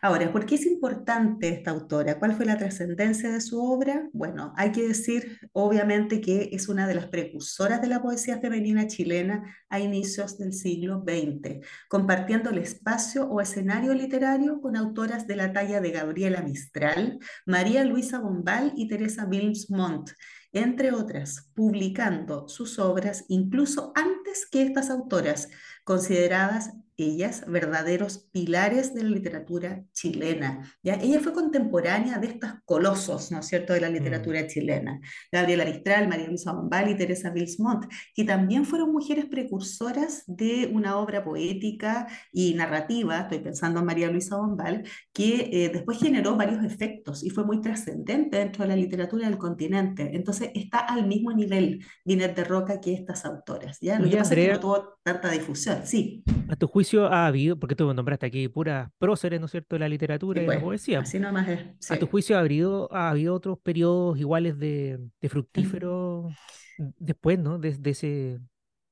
Ahora, 0.06 0.34
¿por 0.34 0.46
qué 0.46 0.56
es 0.56 0.66
importante 0.66 1.48
esta 1.48 1.72
autora? 1.72 2.20
¿Cuál 2.20 2.34
fue 2.36 2.46
la 2.46 2.58
trascendencia 2.58 3.32
de 3.32 3.40
su 3.40 3.64
obra? 3.64 4.10
Bueno, 4.12 4.54
hay 4.58 4.74
que 4.74 4.86
decir, 4.86 5.40
obviamente, 5.54 6.20
que 6.20 6.50
es 6.52 6.68
una 6.68 6.88
de 6.88 6.96
las 6.96 7.08
precursoras 7.08 7.82
de 7.82 7.88
la 7.88 8.02
poesía 8.02 8.42
femenina 8.42 8.86
chilena 8.88 9.56
a 9.70 9.80
inicios 9.80 10.38
del 10.38 10.52
siglo 10.52 11.06
XX, 11.08 11.66
compartiendo 11.88 12.50
el 12.50 12.58
espacio 12.58 13.30
o 13.30 13.40
escenario 13.40 13.94
literario 13.94 14.60
con 14.60 14.76
autoras 14.76 15.26
de 15.26 15.38
la 15.38 15.54
talla 15.54 15.80
de 15.80 15.92
Gabriela 15.92 16.42
Mistral, 16.42 17.20
María 17.46 17.86
Luisa 17.86 18.20
Bombal 18.20 18.74
y 18.76 18.90
Teresa 18.90 19.26
Wilms 19.26 19.72
Montt, 19.72 20.12
entre 20.52 20.92
otras, 20.92 21.50
publicando 21.56 22.50
sus 22.50 22.78
obras 22.78 23.24
incluso 23.30 23.94
antes 23.96 24.46
que 24.52 24.64
estas 24.64 24.90
autoras, 24.90 25.48
consideradas 25.86 26.74
ellas 26.98 27.44
verdaderos 27.48 28.30
pilares 28.32 28.94
de 28.94 29.04
la 29.04 29.10
literatura 29.10 29.84
chilena. 29.94 30.72
¿ya? 30.84 30.96
Ella 30.96 31.20
fue 31.20 31.34
contemporánea 31.34 32.18
de 32.20 32.28
estos 32.28 32.52
colosos, 32.66 33.32
¿no 33.32 33.40
es 33.40 33.48
cierto?, 33.48 33.74
de 33.74 33.82
la 33.82 33.90
mm. 33.90 33.94
literatura 33.94 34.48
chilena. 34.48 35.00
Gabriela 35.32 35.66
Mistral, 35.66 36.08
María 36.08 36.28
Luisa 36.28 36.54
Bombal 36.54 36.90
y 36.90 36.96
Teresa 36.96 37.30
Bilsmont, 37.30 37.86
que 38.14 38.24
también 38.24 38.66
fueron 38.66 38.92
mujeres 38.92 39.26
precursoras 39.26 40.24
de 40.28 40.70
una 40.72 40.98
obra 40.98 41.24
poética 41.24 42.08
y 42.32 42.54
narrativa, 42.54 43.22
estoy 43.22 43.40
pensando 43.40 43.80
en 43.80 43.86
María 43.86 44.12
Luisa 44.12 44.38
Bombal, 44.38 44.84
que 45.12 45.50
eh, 45.52 45.70
después 45.70 46.00
generó 46.00 46.36
varios 46.36 46.64
efectos 46.64 47.24
y 47.24 47.30
fue 47.30 47.44
muy 47.44 47.62
trascendente 47.62 48.38
dentro 48.38 48.64
de 48.64 48.70
la 48.70 48.76
literatura 48.76 49.28
del 49.28 49.38
continente. 49.38 50.12
Entonces 50.14 50.52
está 50.54 50.80
al 50.80 51.08
mismo 51.08 51.32
nivel 51.32 51.84
Binet 52.06 52.36
de 52.36 52.44
Roca 52.44 52.80
que 52.80 52.94
estas 52.94 53.26
autoras. 53.26 53.80
¿ya? 53.82 54.00
Lo 54.00 54.10
que 54.10 54.18
pasa 54.18 54.34
es 54.34 54.48
que 54.48 54.54
no 54.54 54.60
tuvo 54.60 54.98
tanta 55.04 55.30
difusión, 55.30 55.82
sí. 55.86 56.24
A 56.50 56.56
tu 56.56 56.68
juicio 56.68 56.83
ha 57.12 57.28
habido, 57.28 57.58
porque 57.58 57.76
tú 57.76 57.94
nombraste 57.94 58.26
aquí 58.26 58.48
puras 58.48 58.90
próceres, 58.98 59.40
¿no 59.40 59.46
es 59.46 59.52
cierto?, 59.52 59.76
de 59.76 59.80
la 59.80 59.90
literatura 59.90 60.42
y, 60.42 60.46
la 60.46 60.54
pues, 60.54 60.64
poesía. 60.64 61.00
Así 61.00 61.20
nomás 61.20 61.48
es. 61.48 61.92
A 61.92 61.98
tu 61.98 62.08
juicio 62.08 62.38
ha 62.38 62.40
habido, 62.40 62.94
ha 62.94 63.10
habido 63.10 63.34
otros 63.34 63.60
periodos 63.60 64.20
iguales 64.20 64.58
de, 64.60 65.00
de 65.22 65.30
fructífero 65.30 66.30
después, 66.78 67.40
¿no? 67.40 67.60
De, 67.60 67.72
de, 67.78 67.90
ese, 67.90 68.08
de 68.08 68.40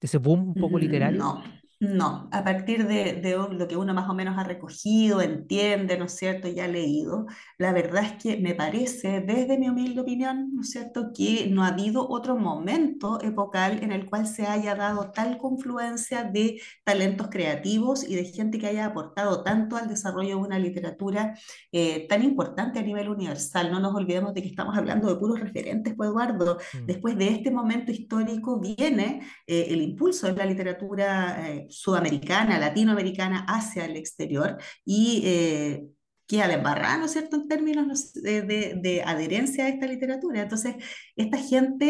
ese 0.02 0.18
boom 0.18 0.50
un 0.50 0.56
poco 0.56 0.78
literario. 0.80 1.20
No, 1.20 1.44
no, 1.82 2.30
a 2.32 2.44
partir 2.44 2.86
de, 2.88 3.36
lo 3.50 3.68
que 3.68 3.76
uno 3.76 3.96
más 3.96 4.08
o 4.08 4.14
menos 4.14 4.38
ha 4.38 4.44
recogido, 4.44 5.20
entiende, 5.20 5.98
¿no 5.98 6.06
es 6.06 6.14
cierto?, 6.14 6.48
y 6.48 6.60
ha 6.60 6.68
leído, 6.68 7.26
la 7.58 7.74
verdad 7.74 8.04
es 8.04 8.22
que 8.22 8.38
me 8.38 8.54
parece, 8.54 9.20
desde 9.22 9.58
mi 9.58 9.68
humilde 9.68 10.00
opinión, 10.00 10.54
¿no 10.54 10.62
es 10.62 10.70
cierto?, 10.70 11.12
que 11.12 11.48
no 11.50 11.64
ha 11.64 11.70
habido 11.70 12.08
otro 12.08 12.38
momento 12.38 13.20
epocal 13.24 13.84
en 13.84 13.92
el 13.92 14.08
cual 14.08 14.28
se 14.28 14.46
haya 14.46 14.76
dado 14.76 15.10
tal 15.12 15.40
confluencia 15.40 16.24
de 16.24 16.62
talentos 16.84 17.30
creativos 17.32 18.08
y 18.08 18.14
de 18.14 18.26
gente 18.26 18.60
que 18.60 18.68
haya 18.68 18.86
aportado 18.86 19.42
tanto 19.42 19.76
al 19.76 19.88
desarrollo 19.88 20.30
de 20.30 20.36
una 20.36 20.60
literatura 20.60 21.34
eh, 21.72 22.06
tan 22.08 22.24
importante 22.24 22.78
a 22.78 22.84
nivel 22.84 23.10
universal. 23.10 23.72
No 23.72 23.80
nos 23.80 23.96
olvidemos 23.96 24.36
de 24.36 24.44
que 24.44 24.50
estamos 24.50 24.78
hablando 24.78 25.08
de 25.08 25.16
puros 25.16 25.40
referentes, 25.40 25.96
pues 25.96 26.12
Eduardo. 26.12 26.60
Mm. 26.74 26.86
Después 26.86 27.18
de 27.18 27.30
este 27.30 27.50
momento 27.50 27.92
histórico 27.92 28.60
viene 28.60 29.22
eh, 29.48 29.66
el 29.70 29.82
impulso 29.82 30.28
de 30.28 30.34
la 30.36 30.46
literatura. 30.46 31.50
Eh, 31.50 31.70
sudamericana, 31.72 32.60
latinoamericana 32.60 33.46
hacia 33.48 33.86
el 33.86 33.98
exterior 33.98 34.58
y 34.86 35.22
eh, 35.26 35.84
queda 36.32 36.48
de 36.48 36.58
¿no 36.58 37.06
es 37.06 37.12
cierto?, 37.12 37.36
en 37.36 37.48
términos 37.50 38.14
de, 38.14 38.42
de, 38.82 39.04
adherencia 39.06 39.66
a 39.66 39.68
esta 39.68 39.86
literatura. 39.86 40.42
Entonces, 40.42 40.76
esta 41.18 41.38
gente 41.38 41.88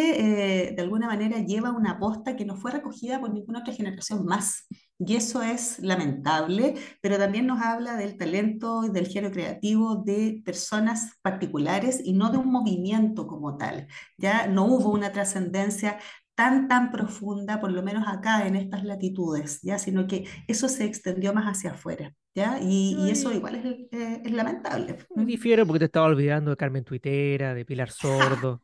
eh, 0.65 0.74
de 0.76 0.82
alguna 0.82 1.06
manera 1.06 1.38
lleva 1.46 1.72
una 1.72 1.91
aposta 1.91 2.36
que 2.36 2.44
no 2.44 2.56
fue 2.56 2.72
recogida 2.72 3.20
por 3.20 3.32
ninguna 3.32 3.60
otra 3.60 3.74
generación 3.74 4.26
más. 4.26 4.65
Y 4.98 5.15
eso 5.15 5.41
es 5.41 5.80
lamentable, 5.80 6.76
pero 7.02 7.17
también 7.17 7.48
nos 7.48 7.62
habla 7.62 7.96
del 7.98 8.17
talento 8.17 8.84
y 8.84 8.89
del 8.89 9.08
género 9.08 9.34
creativo 9.34 9.96
de 9.96 10.41
personas 10.46 11.20
particulares 11.22 12.02
y 12.04 12.13
no 12.13 12.30
de 12.32 12.38
un 12.38 12.52
movimiento 12.52 13.28
como 13.28 13.58
tal. 13.58 13.88
Ya 14.17 14.48
no 14.48 14.65
hubo 14.65 14.89
una 14.91 15.12
trascendencia 15.12 16.00
tan, 16.41 16.67
tan 16.67 16.91
profunda, 16.91 17.60
por 17.60 17.71
lo 17.71 17.84
menos 17.84 18.04
acá 18.08 18.47
en 18.47 18.56
estas 18.56 18.84
latitudes, 18.84 19.62
¿ya? 19.62 19.77
Sino 19.77 20.08
que 20.08 20.25
eso 20.47 20.67
se 20.67 20.86
extendió 20.86 21.36
más 21.36 21.45
hacia 21.45 21.71
afuera, 21.71 22.15
¿ya? 22.34 22.58
Y, 22.60 22.95
y 22.97 23.12
eso 23.12 23.32
igual 23.32 23.56
es, 23.56 23.65
eh, 23.65 24.21
es 24.25 24.32
lamentable. 24.32 24.97
Me 25.15 25.25
difiero 25.25 25.67
porque 25.67 25.77
te 25.77 25.86
estaba 25.86 26.08
olvidando 26.08 26.49
de 26.49 26.58
Carmen 26.58 26.84
Tuitera, 26.84 27.54
de 27.54 27.63
Pilar 27.63 27.89
Sordo, 27.91 28.60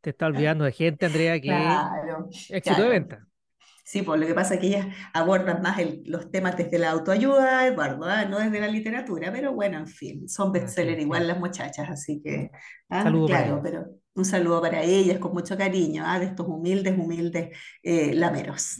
te 0.00 0.10
estaba 0.10 0.32
olvidando 0.32 0.64
de 0.64 0.72
gente, 0.72 1.06
Andrea, 1.06 1.40
que 1.40 1.46
claro, 1.46 2.28
éxito 2.50 2.82
de 2.82 2.88
venta. 2.88 3.26
Sí, 3.84 4.02
pues 4.02 4.20
lo 4.20 4.26
que 4.26 4.34
pasa 4.34 4.54
es 4.54 4.60
que 4.60 4.68
ellas 4.68 4.86
abordan 5.12 5.60
más 5.60 5.78
los 6.04 6.30
temas 6.30 6.56
desde 6.56 6.78
la 6.78 6.90
autoayuda, 6.90 7.66
Eduardo, 7.66 8.04
¿ah? 8.04 8.24
no 8.24 8.38
desde 8.38 8.60
la 8.60 8.68
literatura, 8.68 9.32
pero 9.32 9.52
bueno, 9.52 9.78
en 9.78 9.88
fin, 9.88 10.28
son 10.28 10.52
bestseller 10.52 11.00
igual 11.00 11.26
las 11.26 11.40
muchachas, 11.40 11.88
así 11.90 12.20
que, 12.22 12.50
¿ah? 12.88 13.12
claro, 13.26 13.60
pero 13.62 13.86
un 14.14 14.24
saludo 14.24 14.60
para 14.62 14.82
ellas 14.82 15.18
con 15.18 15.32
mucho 15.32 15.56
cariño, 15.56 16.04
¿ah? 16.06 16.20
de 16.20 16.26
estos 16.26 16.46
humildes, 16.46 16.96
humildes 16.96 17.56
eh, 17.82 18.14
lameros. 18.14 18.78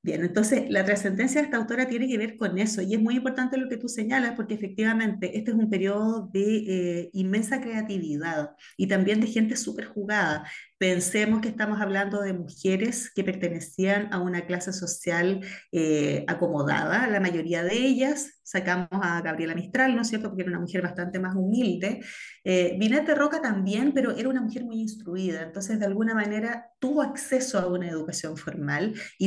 Bien, 0.00 0.24
entonces 0.24 0.70
la 0.70 0.84
trascendencia 0.84 1.40
de 1.40 1.46
esta 1.46 1.56
autora 1.56 1.88
tiene 1.88 2.06
que 2.06 2.16
ver 2.16 2.36
con 2.36 2.56
eso 2.58 2.80
y 2.82 2.94
es 2.94 3.00
muy 3.00 3.16
importante 3.16 3.56
lo 3.58 3.68
que 3.68 3.76
tú 3.76 3.88
señalas 3.88 4.34
porque 4.36 4.54
efectivamente 4.54 5.36
este 5.36 5.50
es 5.50 5.56
un 5.56 5.68
periodo 5.68 6.30
de 6.32 7.00
eh, 7.00 7.10
inmensa 7.12 7.60
creatividad 7.60 8.52
y 8.76 8.86
también 8.86 9.20
de 9.20 9.26
gente 9.26 9.56
súper 9.56 9.86
jugada. 9.86 10.44
Pensemos 10.78 11.40
que 11.40 11.48
estamos 11.48 11.80
hablando 11.80 12.20
de 12.20 12.32
mujeres 12.32 13.10
que 13.12 13.24
pertenecían 13.24 14.12
a 14.12 14.20
una 14.20 14.46
clase 14.46 14.72
social 14.72 15.40
eh, 15.72 16.24
acomodada, 16.28 17.08
la 17.08 17.18
mayoría 17.18 17.64
de 17.64 17.74
ellas, 17.74 18.38
sacamos 18.44 18.88
a 18.92 19.20
Gabriela 19.20 19.56
Mistral, 19.56 19.96
¿no 19.96 20.02
es 20.02 20.08
cierto?, 20.08 20.28
porque 20.28 20.42
era 20.42 20.52
una 20.52 20.60
mujer 20.60 20.80
bastante 20.80 21.18
más 21.18 21.34
humilde. 21.34 22.00
Eh, 22.44 22.78
Roca 23.16 23.42
también, 23.42 23.92
pero 23.92 24.16
era 24.16 24.28
una 24.28 24.40
mujer 24.40 24.64
muy 24.64 24.80
instruida, 24.80 25.42
entonces 25.42 25.80
de 25.80 25.86
alguna 25.86 26.14
manera 26.14 26.70
tuvo 26.78 27.02
acceso 27.02 27.58
a 27.58 27.66
una 27.66 27.88
educación 27.88 28.36
formal 28.36 28.94
y 29.18 29.26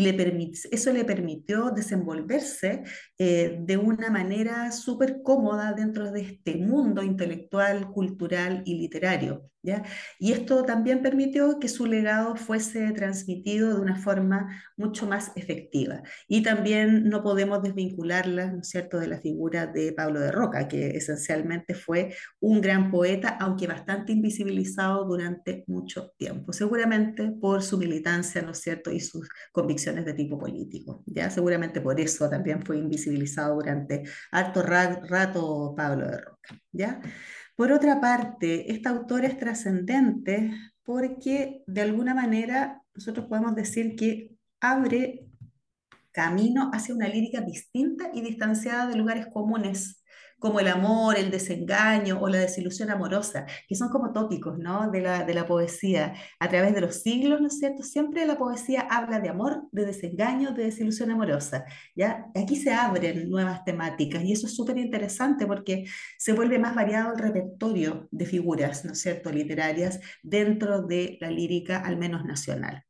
eso 0.72 0.94
le 0.94 1.04
permitió 1.04 1.72
desenvolverse 1.72 2.84
eh, 3.20 3.58
de 3.60 3.78
una 3.78 4.10
manera 4.10 4.72
súper 4.72 5.22
cómoda 5.22 5.74
dentro 5.74 6.12
de 6.12 6.22
este 6.22 6.56
mundo 6.56 7.04
intelectual, 7.04 7.92
cultural 7.92 8.64
y 8.66 8.76
literario. 8.76 9.52
Y 10.20 10.32
esto 10.32 10.64
también 10.64 11.02
permitió 11.02 11.60
que 11.60 11.68
su 11.68 11.86
legado 11.86 12.36
fuese 12.36 12.92
transmitido 12.94 13.76
de 13.76 13.82
una 13.82 13.96
forma 13.96 14.62
mucho 14.76 15.06
más 15.06 15.32
efectiva. 15.36 16.02
Y 16.28 16.42
también 16.42 17.08
no 17.10 17.22
podemos 17.22 17.62
desvincularla, 17.62 18.52
¿no 18.52 18.62
es 18.62 18.70
cierto?, 18.70 19.00
de 19.00 19.08
la 19.08 19.20
figura 19.20 19.68
de 19.68 19.94
Pablo 19.94 20.20
de 20.20 20.32
Roca, 20.32 20.68
que 20.68 20.98
esencialmente 20.98 21.76
fue 21.76 22.16
un 22.40 22.60
gran 22.60 22.90
poeta, 22.90 23.38
aunque 23.40 23.68
bastante 23.68 24.14
invisibilizado 24.14 25.06
durante 25.06 25.64
mucho 25.68 26.12
tiempo, 26.18 26.54
seguramente 26.54 27.32
por 27.40 27.62
su 27.62 27.78
militancia, 27.78 28.42
¿no 28.42 28.52
es 28.52 28.60
cierto?, 28.62 28.92
y 28.92 29.00
sus 29.00 29.30
convicciones 29.52 30.06
de 30.06 30.14
tipo 30.14 30.40
político, 30.40 31.04
¿ya? 31.06 31.30
Seguramente 31.30 31.82
por 31.82 32.00
eso 32.00 32.30
también 32.30 32.64
fue 32.66 32.78
invisibilizado 32.78 33.56
durante 33.56 34.04
harto 34.32 34.64
rato 34.64 35.74
Pablo 35.78 36.08
de 36.08 36.18
Roca, 36.18 36.60
¿ya? 36.72 37.02
Por 37.62 37.72
otra 37.72 38.02
parte, 38.02 38.72
esta 38.72 38.90
autora 38.90 39.28
es 39.28 39.38
trascendente 39.38 40.50
porque 40.82 41.62
de 41.68 41.82
alguna 41.82 42.16
manera 42.16 42.82
nosotros 42.96 43.28
podemos 43.28 43.54
decir 43.54 43.96
que 43.96 44.32
abre 44.60 45.28
camino 46.12 46.72
hacia 46.74 46.96
una 46.96 47.08
lírica 47.08 47.42
distinta 47.42 48.10
y 48.16 48.22
distanciada 48.22 48.88
de 48.88 48.96
lugares 48.96 49.28
comunes 49.28 50.01
como 50.42 50.60
el 50.60 50.68
amor, 50.68 51.18
el 51.20 51.30
desengaño 51.30 52.20
o 52.20 52.28
la 52.28 52.40
desilusión 52.40 52.90
amorosa, 52.90 53.46
que 53.68 53.76
son 53.76 53.90
como 53.90 54.12
tópicos 54.12 54.58
¿no? 54.58 54.90
de, 54.90 55.02
la, 55.02 55.24
de 55.24 55.36
la 55.36 55.46
poesía. 55.46 56.16
A 56.40 56.50
través 56.50 56.74
de 56.74 56.82
los 56.82 56.96
siglos, 57.04 57.40
¿no 57.40 57.48
es 57.48 57.60
cierto? 57.60 57.84
Siempre 57.84 58.26
la 58.26 58.38
poesía 58.38 58.82
habla 58.90 59.20
de 59.20 59.30
amor, 59.30 59.68
de 59.72 59.86
desengaño, 59.86 60.52
de 60.52 60.66
desilusión 60.66 61.12
amorosa. 61.12 61.66
¿ya? 61.96 62.26
Aquí 62.36 62.56
se 62.56 62.74
abren 62.74 63.30
nuevas 63.30 63.64
temáticas 63.64 64.24
y 64.24 64.34
eso 64.34 64.48
es 64.48 64.56
súper 64.56 64.80
interesante 64.80 65.46
porque 65.46 65.86
se 66.18 66.34
vuelve 66.34 66.58
más 66.58 66.74
variado 66.74 67.14
el 67.14 67.20
repertorio 67.20 68.08
de 68.10 68.26
figuras, 68.26 68.84
¿no 68.84 68.94
es 68.94 69.02
cierto?, 69.02 69.32
literarias 69.32 70.00
dentro 70.24 70.82
de 70.82 71.20
la 71.22 71.30
lírica, 71.30 71.82
al 71.82 71.98
menos 71.98 72.26
nacional. 72.26 72.84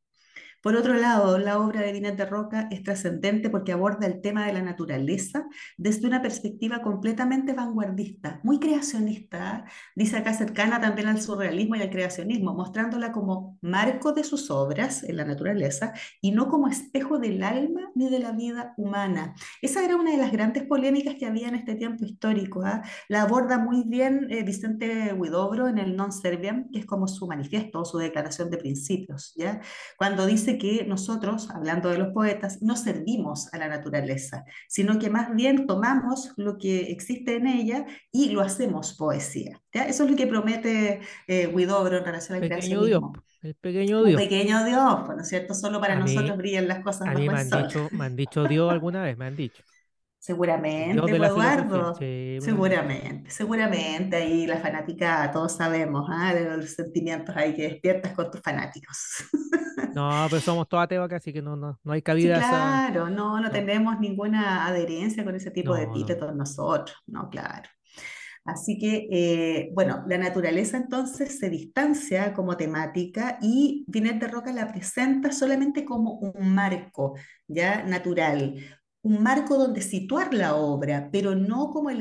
Por 0.62 0.76
otro 0.76 0.94
lado, 0.94 1.38
la 1.38 1.58
obra 1.58 1.80
de 1.80 1.92
Vinet 1.92 2.16
de 2.16 2.24
Roca 2.24 2.68
es 2.70 2.84
trascendente 2.84 3.50
porque 3.50 3.72
aborda 3.72 4.06
el 4.06 4.20
tema 4.20 4.46
de 4.46 4.52
la 4.52 4.62
naturaleza 4.62 5.44
desde 5.76 6.06
una 6.06 6.22
perspectiva 6.22 6.82
completamente 6.82 7.52
vanguardista, 7.52 8.38
muy 8.44 8.60
creacionista, 8.60 9.64
dice 9.96 10.18
acá 10.18 10.34
cercana 10.34 10.80
también 10.80 11.08
al 11.08 11.20
surrealismo 11.20 11.74
y 11.74 11.82
al 11.82 11.90
creacionismo, 11.90 12.54
mostrándola 12.54 13.10
como 13.10 13.58
marco 13.60 14.12
de 14.12 14.22
sus 14.22 14.52
obras 14.52 15.02
en 15.02 15.16
la 15.16 15.24
naturaleza 15.24 15.94
y 16.20 16.30
no 16.30 16.48
como 16.48 16.68
espejo 16.68 17.18
del 17.18 17.42
alma 17.42 17.90
ni 17.96 18.08
de 18.08 18.20
la 18.20 18.30
vida 18.30 18.74
humana. 18.76 19.34
Esa 19.62 19.84
era 19.84 19.96
una 19.96 20.12
de 20.12 20.18
las 20.18 20.30
grandes 20.30 20.62
polémicas 20.62 21.16
que 21.16 21.26
había 21.26 21.48
en 21.48 21.56
este 21.56 21.74
tiempo 21.74 22.04
histórico. 22.04 22.62
¿ah? 22.64 22.82
La 23.08 23.22
aborda 23.22 23.58
muy 23.58 23.82
bien 23.84 24.28
eh, 24.30 24.44
Vicente 24.44 25.12
Huidobro 25.12 25.66
en 25.66 25.78
el 25.78 25.96
Non 25.96 26.12
Serviam, 26.12 26.70
que 26.70 26.78
es 26.78 26.86
como 26.86 27.08
su 27.08 27.26
manifiesto, 27.26 27.84
su 27.84 27.98
declaración 27.98 28.48
de 28.48 28.58
principios, 28.58 29.34
¿ya? 29.36 29.60
cuando 29.98 30.24
dice 30.24 30.51
parece 30.52 30.58
que 30.58 30.84
nosotros, 30.84 31.50
hablando 31.50 31.88
de 31.88 31.98
los 31.98 32.12
poetas, 32.12 32.62
no 32.62 32.76
servimos 32.76 33.52
a 33.52 33.58
la 33.58 33.68
naturaleza, 33.68 34.44
sino 34.68 34.98
que 34.98 35.10
más 35.10 35.34
bien 35.34 35.66
tomamos 35.66 36.32
lo 36.36 36.58
que 36.58 36.90
existe 36.90 37.36
en 37.36 37.46
ella 37.46 37.86
y 38.10 38.30
lo 38.30 38.40
hacemos 38.40 38.94
poesía. 38.94 39.60
Eso 39.72 40.04
es 40.04 40.10
lo 40.10 40.16
que 40.16 40.26
promete 40.26 41.00
eh, 41.26 41.46
Huidobro 41.46 41.98
en 41.98 42.04
relación 42.04 42.42
al 42.42 42.48
pequeño 42.48 42.84
Dios, 42.84 43.02
el 43.42 43.54
pequeño 43.54 44.04
Dios. 44.04 44.20
Un 44.20 44.28
pequeño 44.28 44.64
Dios, 44.64 45.08
¿no 45.08 45.20
es 45.20 45.28
cierto? 45.28 45.54
Solo 45.54 45.80
para 45.80 45.96
nosotros 45.96 46.36
brillan 46.36 46.68
las 46.68 46.82
cosas 46.82 47.08
a 47.08 47.14
mí 47.14 47.28
me 47.28 47.40
han, 47.40 47.50
dicho, 47.50 47.88
me 47.92 48.04
han 48.04 48.16
dicho 48.16 48.44
Dios 48.44 48.70
alguna 48.70 49.02
vez, 49.02 49.16
me 49.16 49.26
han 49.26 49.36
dicho. 49.36 49.62
Seguramente, 50.22 51.16
Eduardo. 51.16 51.96
seguramente, 51.96 53.28
seguramente. 53.28 54.14
Ahí 54.14 54.46
la 54.46 54.58
fanática, 54.58 55.28
todos 55.32 55.56
sabemos, 55.56 56.08
de 56.32 56.58
los 56.58 56.70
sentimientos 56.70 57.36
ahí 57.36 57.56
que 57.56 57.62
despiertas 57.62 58.12
con 58.12 58.30
tus 58.30 58.40
fanáticos. 58.40 59.24
No, 59.96 60.26
pero 60.30 60.40
somos 60.40 60.68
todos 60.68 60.84
ateos 60.84 61.04
acá, 61.04 61.16
así 61.16 61.32
que 61.32 61.42
no, 61.42 61.56
no, 61.56 61.78
no 61.82 61.92
hay 61.92 62.02
cabida. 62.02 62.38
claro, 62.38 63.10
no, 63.10 63.40
no, 63.40 63.50
tenemos 63.50 63.98
ninguna 64.00 64.66
adherencia 64.66 65.24
con 65.24 65.34
ese 65.34 65.50
tipo 65.50 65.74
de 65.74 65.84
epítetos 65.84 66.34
nosotros, 66.34 66.96
no, 67.06 67.28
claro. 67.28 67.68
Así 68.44 68.76
que, 68.76 69.06
eh, 69.10 69.70
bueno, 69.72 70.04
la 70.08 70.18
naturaleza 70.18 70.76
entonces 70.76 71.38
se 71.38 71.48
distancia 71.48 72.34
como 72.34 72.56
temática 72.56 73.38
y 73.40 73.84
Binet 73.86 74.20
de 74.20 74.26
Roca 74.26 74.52
la 74.52 74.66
presenta 74.66 75.30
solamente 75.30 75.84
como 75.84 76.14
un 76.14 76.52
marco 76.52 77.14
ya 77.46 77.84
natural, 77.84 78.56
un 79.02 79.22
marco 79.22 79.56
donde 79.56 79.80
situar 79.80 80.34
la 80.34 80.56
obra, 80.56 81.08
pero 81.12 81.36
no 81.36 81.70
como 81.70 81.90
el 81.90 82.00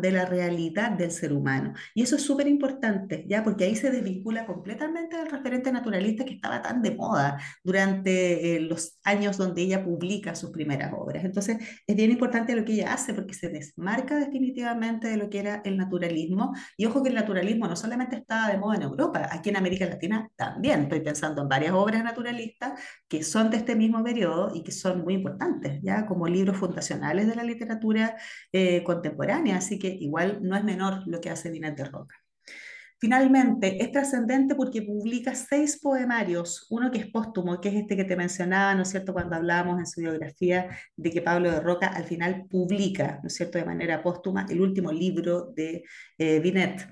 de 0.00 0.12
la 0.12 0.26
realidad 0.26 0.92
del 0.92 1.10
ser 1.10 1.32
humano. 1.32 1.74
Y 1.94 2.02
eso 2.02 2.16
es 2.16 2.22
súper 2.22 2.46
importante, 2.46 3.24
¿ya? 3.28 3.42
Porque 3.42 3.64
ahí 3.64 3.76
se 3.76 3.90
desvincula 3.90 4.46
completamente 4.46 5.16
del 5.16 5.30
referente 5.30 5.72
naturalista 5.72 6.24
que 6.24 6.34
estaba 6.34 6.62
tan 6.62 6.82
de 6.82 6.94
moda 6.94 7.38
durante 7.62 8.56
eh, 8.56 8.60
los 8.60 8.98
años 9.04 9.36
donde 9.36 9.62
ella 9.62 9.84
publica 9.84 10.34
sus 10.34 10.50
primeras 10.50 10.92
obras. 10.96 11.24
Entonces, 11.24 11.58
es 11.86 11.96
bien 11.96 12.10
importante 12.10 12.54
lo 12.54 12.64
que 12.64 12.74
ella 12.74 12.92
hace 12.92 13.14
porque 13.14 13.34
se 13.34 13.48
desmarca 13.48 14.18
definitivamente 14.18 15.08
de 15.08 15.16
lo 15.16 15.28
que 15.30 15.38
era 15.40 15.62
el 15.64 15.76
naturalismo. 15.76 16.52
Y 16.76 16.86
ojo 16.86 17.02
que 17.02 17.08
el 17.08 17.14
naturalismo 17.14 17.66
no 17.66 17.76
solamente 17.76 18.16
estaba 18.16 18.50
de 18.50 18.58
moda 18.58 18.76
en 18.76 18.82
Europa, 18.82 19.28
aquí 19.30 19.50
en 19.50 19.56
América 19.56 19.86
Latina 19.86 20.28
también. 20.36 20.82
Estoy 20.82 21.00
pensando 21.00 21.42
en 21.42 21.48
varias 21.48 21.72
obras 21.72 22.02
naturalistas 22.04 22.80
que 23.08 23.22
son 23.22 23.50
de 23.50 23.58
este 23.58 23.76
mismo 23.76 24.02
periodo 24.02 24.52
y 24.54 24.62
que 24.62 24.72
son 24.72 25.02
muy 25.02 25.14
importantes, 25.14 25.80
¿ya? 25.82 26.06
Como 26.06 26.26
libros 26.26 26.56
fundacionales 26.56 27.26
de 27.26 27.34
la 27.34 27.44
literatura 27.44 28.16
eh, 28.52 28.82
contemporánea 28.84 29.39
así 29.48 29.78
que 29.78 29.88
igual 29.88 30.40
no 30.42 30.56
es 30.56 30.64
menor 30.64 31.02
lo 31.06 31.20
que 31.20 31.30
hace 31.30 31.50
Binet 31.50 31.76
de 31.76 31.84
Roca. 31.84 32.14
Finalmente, 32.98 33.82
es 33.82 33.90
trascendente 33.92 34.54
porque 34.54 34.82
publica 34.82 35.34
seis 35.34 35.80
poemarios, 35.80 36.66
uno 36.68 36.90
que 36.90 36.98
es 36.98 37.06
póstumo, 37.06 37.58
que 37.58 37.70
es 37.70 37.76
este 37.76 37.96
que 37.96 38.04
te 38.04 38.14
mencionaba, 38.14 38.74
¿no 38.74 38.82
es 38.82 38.90
cierto?, 38.90 39.14
cuando 39.14 39.36
hablábamos 39.36 39.78
en 39.78 39.86
su 39.86 40.02
biografía 40.02 40.68
de 40.96 41.10
que 41.10 41.22
Pablo 41.22 41.50
de 41.50 41.60
Roca 41.60 41.86
al 41.86 42.04
final 42.04 42.44
publica, 42.50 43.18
¿no 43.22 43.28
es 43.28 43.34
cierto?, 43.34 43.56
de 43.56 43.64
manera 43.64 44.02
póstuma 44.02 44.46
el 44.50 44.60
último 44.60 44.92
libro 44.92 45.46
de 45.56 45.82
eh, 46.18 46.40
Binet. 46.40 46.86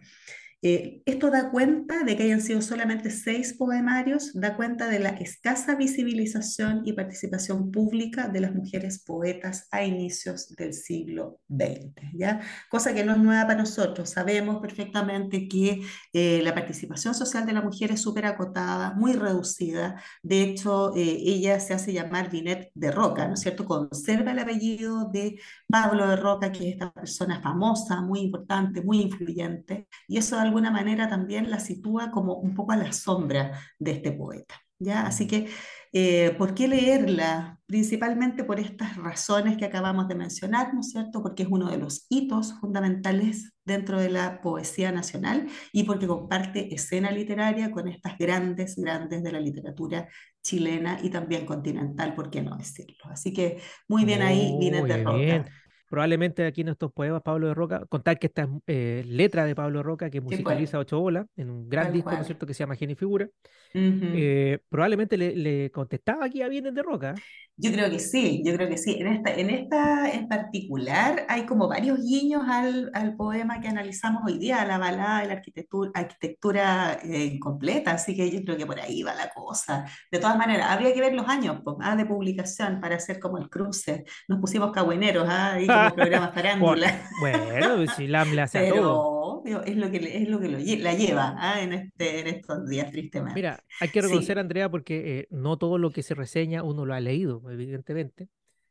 Eh, 0.61 1.03
esto 1.07 1.31
da 1.31 1.53
cuenta 1.53 2.03
de 2.03 2.17
que 2.17 2.25
hayan 2.25 2.41
sido 2.41 2.61
solamente 2.63 3.11
seis 3.11 3.55
poemarios, 3.55 4.33
da 4.35 4.57
cuenta 4.57 4.89
de 4.89 4.99
la 4.99 5.11
escasa 5.11 5.77
visibilización 5.77 6.83
y 6.85 6.95
participación 6.95 7.71
pública 7.71 8.27
de 8.27 8.41
las 8.41 8.53
mujeres 8.53 9.05
poetas 9.05 9.69
a 9.71 9.85
inicios 9.85 10.57
del 10.57 10.75
siglo 10.75 11.39
XX, 11.49 12.13
¿ya? 12.13 12.41
Cosa 12.69 12.93
que 12.93 13.05
no 13.05 13.13
es 13.13 13.19
nueva 13.19 13.47
para 13.47 13.61
nosotros, 13.61 14.11
sabemos 14.11 14.61
perfectamente 14.61 15.47
que 15.47 15.83
eh, 16.13 16.41
la 16.43 16.55
participación 16.55 17.15
social 17.15 17.47
de 17.47 17.53
la 17.53 17.63
mujer 17.63 17.93
es 17.93 18.01
súper 18.01 18.27
acotada, 18.27 18.95
muy 18.95 19.13
reducida, 19.13 20.03
de 20.25 20.43
hecho 20.43 20.93
eh, 20.97 21.19
ella 21.25 21.61
se 21.61 21.75
hace 21.75 21.93
llamar 21.93 22.31
Binet 22.31 22.73
de 22.75 22.91
Roca, 22.91 23.29
¿no 23.29 23.35
es 23.35 23.41
cierto? 23.41 23.65
Conserva 23.65 24.33
el 24.33 24.41
apellido 24.41 25.09
de 25.09 25.39
Pablo 25.69 26.09
de 26.09 26.17
Roca, 26.17 26.51
que 26.51 26.69
es 26.69 26.73
esta 26.75 26.93
persona 26.93 27.41
famosa, 27.41 28.01
muy 28.01 28.21
importante, 28.21 28.83
muy 28.83 29.01
influyente, 29.03 29.87
y 30.09 30.19
eso 30.19 30.48
alguna 30.49 30.71
manera 30.71 31.09
también 31.09 31.51
la 31.51 31.61
sitúa 31.61 32.11
como 32.11 32.35
un 32.35 32.55
poco 32.55 32.73
a 32.73 32.77
la 32.77 32.93
sombra 32.93 33.53
de 33.79 33.93
este 33.93 34.13
poeta. 34.13 34.55
¿ya? 34.79 35.07
Así 35.07 35.27
que, 35.27 35.49
eh, 35.93 36.35
¿por 36.39 36.55
qué 36.55 36.69
leerla? 36.69 37.59
Principalmente 37.67 38.45
por 38.45 38.61
estas 38.61 38.97
razones 38.97 39.57
que 39.57 39.65
acabamos 39.65 40.09
de 40.09 40.15
mencionar, 40.15 40.73
¿no 40.75 40.81
es 40.81 40.91
cierto? 40.91 41.23
Porque 41.23 41.43
es 41.43 41.49
uno 41.51 41.71
de 41.71 41.79
los 41.79 42.07
hitos 42.09 42.55
fundamentales 42.61 43.53
dentro 43.65 44.01
de 44.01 44.11
la 44.11 44.41
poesía 44.41 44.93
nacional 44.93 45.49
y 45.73 45.85
porque 45.85 46.07
comparte 46.07 46.75
escena 46.75 47.11
literaria 47.11 47.71
con 47.71 47.89
estas 47.89 48.17
grandes, 48.19 48.77
grandes 48.77 49.23
de 49.23 49.33
la 49.33 49.41
literatura 49.41 50.09
chilena 50.43 50.99
y 51.03 51.11
también 51.11 51.45
continental, 51.45 52.15
¿por 52.15 52.31
qué 52.31 52.43
no 52.43 52.57
decirlo? 52.57 53.05
Así 53.11 53.33
que 53.33 53.61
muy 53.89 54.05
bien 54.05 54.23
ahí, 54.23 54.57
viene 54.59 54.83
de 54.83 55.03
Roca 55.03 55.45
probablemente 55.89 56.47
aquí 56.47 56.61
en 56.61 56.69
estos 56.69 56.93
poemas, 56.93 57.23
Pablo 57.23 57.49
de 57.49 57.55
Roca, 57.55 57.85
contar 57.87 58.19
que 58.19 58.27
esta 58.29 58.43
es 58.43 58.49
eh, 58.67 59.05
letra 59.07 59.45
de 59.45 59.55
Pablo 59.55 59.79
de 59.79 59.83
Roca 59.83 60.11
que 60.11 60.21
musicaliza 60.21 60.79
Ocho 60.79 61.01
Bolas 61.01 61.27
en 61.37 61.51
un 61.51 61.69
gran 61.69 61.93
disco, 61.93 62.11
¿no 62.11 62.21
es 62.21 62.27
cierto?, 62.27 62.47
que 62.47 62.55
se 62.55 62.61
llama 62.61 62.77
Genio 62.77 62.97
Figura. 62.97 63.29
Eh, 63.75 64.59
probablemente 64.69 65.17
le, 65.17 65.35
le, 65.37 65.71
contestaba 65.71 66.27
aquí 66.27 66.43
a 66.43 66.49
Bienes 66.49 66.75
de 66.75 66.83
Roca. 66.83 67.15
Yo 67.61 67.73
creo 67.73 67.91
que 67.91 67.99
sí, 67.99 68.41
yo 68.45 68.55
creo 68.55 68.69
que 68.69 68.79
sí. 68.79 68.97
En 69.01 69.09
esta, 69.09 69.35
en 69.35 69.51
esta 69.51 70.09
en 70.13 70.29
particular 70.29 71.27
hay 71.29 71.45
como 71.45 71.67
varios 71.67 71.99
guiños 71.99 72.45
al, 72.49 72.89
al 72.95 73.17
poema 73.17 73.61
que 73.61 73.67
analizamos 73.67 74.23
hoy 74.25 74.39
día, 74.39 74.65
la 74.65 74.79
balada 74.79 75.23
de 75.23 75.27
la 75.27 75.33
arquitectura, 75.35 75.91
arquitectura 75.93 77.01
eh, 77.03 77.37
completa, 77.41 77.91
así 77.91 78.15
que 78.15 78.31
yo 78.31 78.45
creo 78.45 78.57
que 78.57 78.65
por 78.65 78.79
ahí 78.79 79.03
va 79.03 79.13
la 79.15 79.31
cosa. 79.31 79.87
De 80.09 80.21
todas 80.21 80.39
maneras, 80.39 80.71
habría 80.71 80.95
que 80.95 81.01
ver 81.01 81.15
los 81.15 81.29
años 81.29 81.61
¿ah? 81.81 81.97
de 81.97 82.07
publicación 82.07 82.81
para 82.81 82.95
hacer 82.95 83.19
como 83.19 83.39
el 83.39 83.51
cruce. 83.51 84.05
Nos 84.29 84.39
pusimos 84.39 84.71
cagüineros 84.71 85.29
¿ah? 85.29 85.55
ahí 85.55 85.67
como 85.67 85.95
programas 85.97 86.33
farándula. 86.35 87.09
bueno, 87.21 87.93
si 87.97 88.07
la 88.07 88.23
hace 88.23 88.69
todo. 88.73 89.18
Es 89.65 89.77
lo 89.77 89.91
que, 89.91 89.97
es 89.99 90.29
lo 90.29 90.41
que 90.41 90.49
lo, 90.49 90.59
la 90.59 90.95
lleva 90.95 91.35
¿ah? 91.39 91.63
en, 91.63 91.73
este, 91.73 92.21
en 92.21 92.27
estos 92.29 92.69
días, 92.69 92.91
tristemente. 92.91 93.35
Mira, 93.35 93.63
hay 93.81 93.89
que 93.89 94.01
reconocer, 94.01 94.39
Andrea, 94.39 94.71
porque 94.71 95.19
eh, 95.19 95.29
no 95.31 95.59
todo 95.59 95.79
lo 95.79 95.91
que 95.91 96.03
se 96.03 96.15
reseña 96.15 96.63
uno 96.63 96.87
lo 96.87 96.95
ha 96.95 97.01
leído 97.01 97.43
evidentemente. 97.51 98.29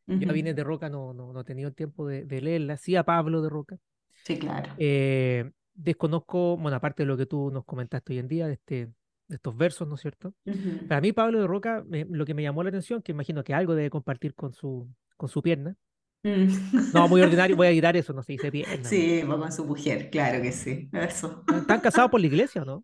Yo 0.08 0.30
a 0.30 0.34
Vines 0.34 0.56
de 0.56 0.64
Roca 0.64 0.88
no, 0.90 1.14
no, 1.14 1.34
no, 1.34 1.42
he 1.42 1.44
tenido 1.44 1.68
el 1.68 1.76
tiempo 1.76 2.08
de, 2.08 2.24
leerla, 2.42 2.78
sí 2.78 2.96
a 2.96 3.04
Pablo 3.04 3.42
de 3.42 3.50
Roca. 3.50 3.78
Sí, 4.24 4.38
claro. 4.40 4.72
Eh, 4.78 5.52
desconozco, 5.74 6.56
bueno, 6.58 6.78
aparte 6.78 7.04
de 7.04 7.08
lo 7.08 7.18
que 7.18 7.26
tú 7.26 7.52
nos 7.52 7.66
comentaste 7.66 8.14
hoy 8.14 8.20
en 8.20 8.28
día, 8.30 8.48
de, 8.48 8.54
este, 8.54 8.88
de 9.28 9.36
estos 9.36 9.58
versos, 9.58 9.86
¿no 9.86 9.96
es 9.96 10.02
cierto? 10.02 10.34
Para 10.88 11.02
mí, 11.02 11.12
Pablo 11.12 11.42
de 11.42 11.48
Roca, 11.48 11.84
lo 11.90 12.26
que 12.26 12.34
me 12.34 12.42
llamó 12.42 12.64
la 12.64 12.70
atención, 12.70 13.02
que 13.02 13.12
imagino 13.12 13.44
que 13.44 13.54
algo 13.54 13.76
debe 13.76 13.90
compartir 13.90 14.34
con 14.34 14.54
su, 14.54 14.90
con 15.18 15.28
su 15.28 15.42
pierna. 15.42 15.76
Mm. 16.28 16.92
No, 16.94 17.08
muy 17.08 17.22
ordinario, 17.22 17.56
voy 17.56 17.68
a 17.68 17.70
editar 17.72 17.96
eso, 17.96 18.14
no 18.14 18.24
se 18.24 18.34
dice 18.34 18.52
pierna. 18.52 18.88
Sí, 18.88 19.24
con 19.26 19.52
su 19.52 19.66
mujer, 19.66 20.10
claro 20.10 20.42
que 20.42 20.52
sí. 20.52 20.90
Eso. 20.92 21.44
¿Están 21.56 21.80
casados 21.82 22.12
por 22.12 22.20
la 22.20 22.28
iglesia 22.28 22.62
o 22.64 22.66
no? 22.66 22.84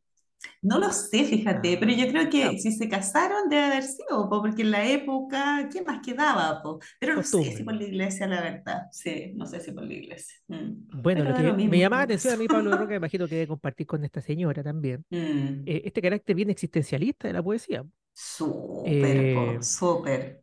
No 0.62 0.77
lo 0.77 0.91
sé, 0.91 1.23
fíjate, 1.23 1.77
pero 1.77 1.91
yo 1.91 2.08
creo 2.08 2.29
que 2.29 2.60
si 2.60 2.71
se 2.71 2.89
casaron 2.89 3.49
debe 3.49 3.63
haber 3.63 3.84
sido, 3.84 4.29
porque 4.29 4.62
en 4.62 4.71
la 4.71 4.86
época, 4.89 5.69
¿qué 5.71 5.82
más 5.82 5.99
quedaba? 6.06 6.62
Pero 6.99 7.15
no 7.15 7.23
sé 7.23 7.56
si 7.56 7.63
por 7.63 7.73
la 7.73 7.84
iglesia, 7.84 8.27
la 8.27 8.41
verdad. 8.41 8.84
Sí, 8.91 9.32
no 9.36 9.45
sé 9.45 9.62
si 9.62 9.71
por 9.71 9.84
la 9.84 9.93
iglesia. 9.93 10.36
Mm. 10.47 11.01
Bueno, 11.01 11.23
lo 11.23 11.34
que 11.34 11.67
me 11.67 11.79
llama 11.79 11.97
la 11.97 12.03
atención 12.03 12.34
a 12.34 12.38
mí, 12.38 12.47
Pablo 12.47 12.75
Roca, 12.77 12.95
imagino 12.95 13.27
que 13.27 13.36
debe 13.36 13.47
compartir 13.47 13.88
con 13.88 14.03
esta 14.03 14.21
señora 14.21 14.63
también, 14.63 15.06
mm. 15.10 15.63
eh, 15.65 15.82
este 15.86 16.01
carácter 16.01 16.36
bien 16.36 16.49
existencialista 16.49 17.27
de 17.27 17.34
la 17.34 17.43
poesía. 17.43 17.86
Súper, 18.13 19.17
eh, 19.17 19.58
súper. 19.62 20.42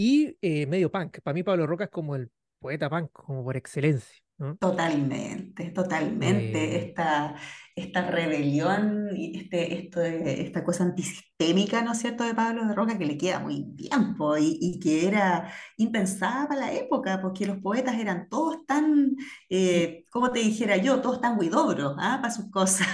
Y 0.00 0.38
eh, 0.42 0.64
medio 0.66 0.92
punk. 0.92 1.18
Para 1.24 1.34
mí, 1.34 1.42
Pablo 1.42 1.66
Roca 1.66 1.82
es 1.82 1.90
como 1.90 2.14
el 2.14 2.30
poeta 2.60 2.88
punk, 2.88 3.10
como 3.10 3.42
por 3.42 3.56
excelencia. 3.56 4.22
Totalmente, 4.60 5.72
totalmente. 5.72 6.86
Esta, 6.86 7.34
esta 7.74 8.08
rebelión 8.08 9.08
y 9.16 9.36
este, 9.36 9.76
esto 9.76 10.00
esta 10.00 10.62
cosa 10.62 10.84
antisistémica, 10.84 11.82
¿no 11.82 11.90
es 11.90 11.98
cierto?, 11.98 12.22
de 12.22 12.32
Pablo 12.32 12.64
de 12.64 12.74
Roca, 12.76 12.96
que 12.96 13.06
le 13.06 13.18
queda 13.18 13.40
muy 13.40 13.64
bien, 13.74 14.14
y, 14.38 14.78
que 14.78 15.08
era 15.08 15.52
impensada 15.76 16.46
para 16.46 16.60
la 16.60 16.72
época, 16.74 17.20
porque 17.20 17.46
los 17.46 17.58
poetas 17.58 17.98
eran 17.98 18.28
todos 18.28 18.64
tan, 18.66 19.16
eh, 19.50 20.04
como 20.12 20.30
te 20.30 20.38
dijera 20.38 20.76
yo, 20.76 21.00
todos 21.00 21.20
tan 21.20 21.40
guidobros 21.40 21.96
¿ah? 21.98 22.20
para 22.22 22.32
sus 22.32 22.48
cosas. 22.52 22.86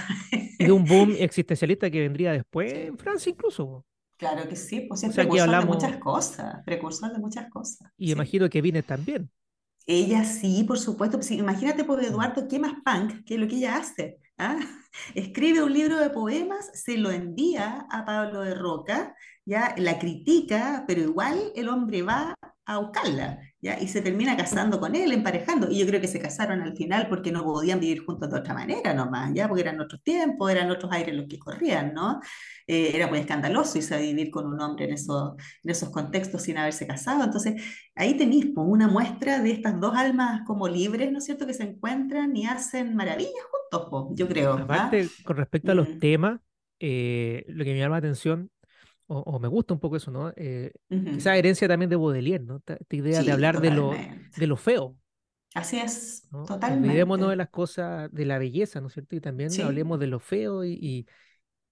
Y 0.57 0.65
de 0.65 0.71
un 0.71 0.83
boom 0.83 1.13
existencialista 1.19 1.91
que 1.91 1.99
vendría 1.99 2.31
después 2.31 2.73
en 2.73 2.97
Francia 2.97 3.29
incluso. 3.29 3.85
Claro 4.17 4.47
que 4.47 4.55
sí, 4.55 4.81
pues 4.81 5.03
es 5.03 5.13
precursor 5.13 5.49
de 5.49 5.65
muchas 5.65 5.97
cosas, 5.97 6.63
precursor 6.65 7.11
de 7.11 7.19
muchas 7.19 7.49
cosas. 7.49 7.91
Y 7.97 8.11
imagino 8.11 8.49
que 8.49 8.61
viene 8.61 8.81
también. 8.81 9.29
Ella 9.85 10.23
sí, 10.23 10.63
por 10.63 10.79
supuesto. 10.79 11.17
Pues, 11.17 11.31
imagínate, 11.31 11.83
por 11.83 11.97
pues, 11.97 12.09
Eduardo, 12.09 12.47
¿qué 12.47 12.59
más 12.59 12.73
punk 12.83 13.23
que 13.25 13.37
lo 13.37 13.47
que 13.47 13.57
ella 13.57 13.77
hace? 13.77 14.19
¿ah? 14.37 14.57
Escribe 15.15 15.63
un 15.63 15.73
libro 15.73 15.99
de 15.99 16.09
poemas, 16.09 16.71
se 16.73 16.97
lo 16.97 17.11
envía 17.11 17.85
a 17.91 18.05
Pablo 18.05 18.41
de 18.41 18.55
Roca, 18.55 19.15
ya 19.45 19.75
la 19.77 19.99
critica, 19.99 20.85
pero 20.87 21.01
igual 21.01 21.51
el 21.55 21.69
hombre 21.69 22.01
va 22.01 22.35
a 22.67 22.79
buscarla, 22.79 23.39
¿ya? 23.61 23.79
Y 23.79 23.87
se 23.87 24.01
termina 24.01 24.35
casando 24.35 24.79
con 24.79 24.95
él, 24.95 25.11
emparejando. 25.11 25.69
Y 25.69 25.77
yo 25.77 25.85
creo 25.85 26.01
que 26.01 26.07
se 26.07 26.19
casaron 26.19 26.61
al 26.61 26.75
final 26.75 27.07
porque 27.07 27.31
no 27.31 27.43
podían 27.43 27.79
vivir 27.79 28.03
juntos 28.03 28.29
de 28.29 28.39
otra 28.39 28.55
manera 28.55 28.93
nomás, 28.93 29.31
¿ya? 29.33 29.47
Porque 29.47 29.61
eran 29.61 29.79
otros 29.79 30.01
tiempos, 30.01 30.51
eran 30.51 30.71
otros 30.71 30.91
aires 30.91 31.15
los 31.15 31.27
que 31.27 31.37
corrían, 31.37 31.93
¿no? 31.93 32.19
Eh, 32.65 32.91
era 32.95 33.07
muy 33.07 33.19
escandaloso 33.19 33.77
irse 33.77 33.93
a 33.93 33.99
vivir 33.99 34.31
con 34.31 34.47
un 34.47 34.59
hombre 34.59 34.85
en, 34.85 34.93
eso, 34.93 35.35
en 35.63 35.69
esos 35.69 35.91
contextos 35.91 36.41
sin 36.41 36.57
haberse 36.57 36.87
casado. 36.87 37.23
Entonces, 37.23 37.61
ahí 37.95 38.17
tenéis 38.17 38.47
pues, 38.55 38.67
una 38.67 38.87
muestra 38.87 39.39
de 39.39 39.51
estas 39.51 39.79
dos 39.79 39.95
almas 39.95 40.41
como 40.47 40.67
libres, 40.67 41.11
¿no 41.11 41.19
es 41.19 41.25
cierto?, 41.25 41.45
que 41.45 41.53
se 41.53 41.63
encuentran 41.63 42.35
y 42.35 42.47
hacen 42.47 42.95
maravillas 42.95 43.33
juntos, 43.51 43.87
pues, 43.91 44.17
yo 44.17 44.27
creo. 44.27 44.53
¿ah? 44.53 44.61
Aparte, 44.63 45.07
con 45.23 45.37
respecto 45.37 45.71
a 45.71 45.75
los 45.75 45.87
mm. 45.87 45.99
temas, 45.99 46.39
eh, 46.79 47.45
lo 47.47 47.63
que 47.63 47.73
me 47.73 47.79
llama 47.79 47.95
la 47.95 47.99
atención 47.99 48.49
o, 49.07 49.39
me 49.39 49.47
gusta 49.47 49.73
un 49.73 49.79
poco 49.79 49.97
eso, 49.97 50.11
¿no? 50.11 50.33
Eh, 50.35 50.71
esa 50.89 51.37
herencia 51.37 51.67
también 51.67 51.89
de 51.89 51.95
Baudelaire, 51.95 52.43
¿no? 52.43 52.57
Esta, 52.57 52.77
idea 52.89 53.21
de 53.21 53.31
hablar 53.31 53.61
de 53.61 53.71
lo, 53.71 53.93
de 54.37 54.47
lo 54.47 54.57
feo. 54.57 54.97
Así 55.53 55.77
es, 55.77 56.27
totalmente. 56.47 56.89
Olvidémonos 56.89 57.29
de 57.29 57.35
las 57.35 57.49
cosas, 57.49 58.11
de 58.11 58.25
la 58.25 58.37
belleza, 58.37 58.81
¿no 58.81 58.87
es 58.87 58.93
cierto? 58.93 59.15
Y 59.15 59.21
también 59.21 59.49
hablemos 59.61 59.99
de 59.99 60.07
lo 60.07 60.19
feo 60.19 60.65
y, 60.65 61.07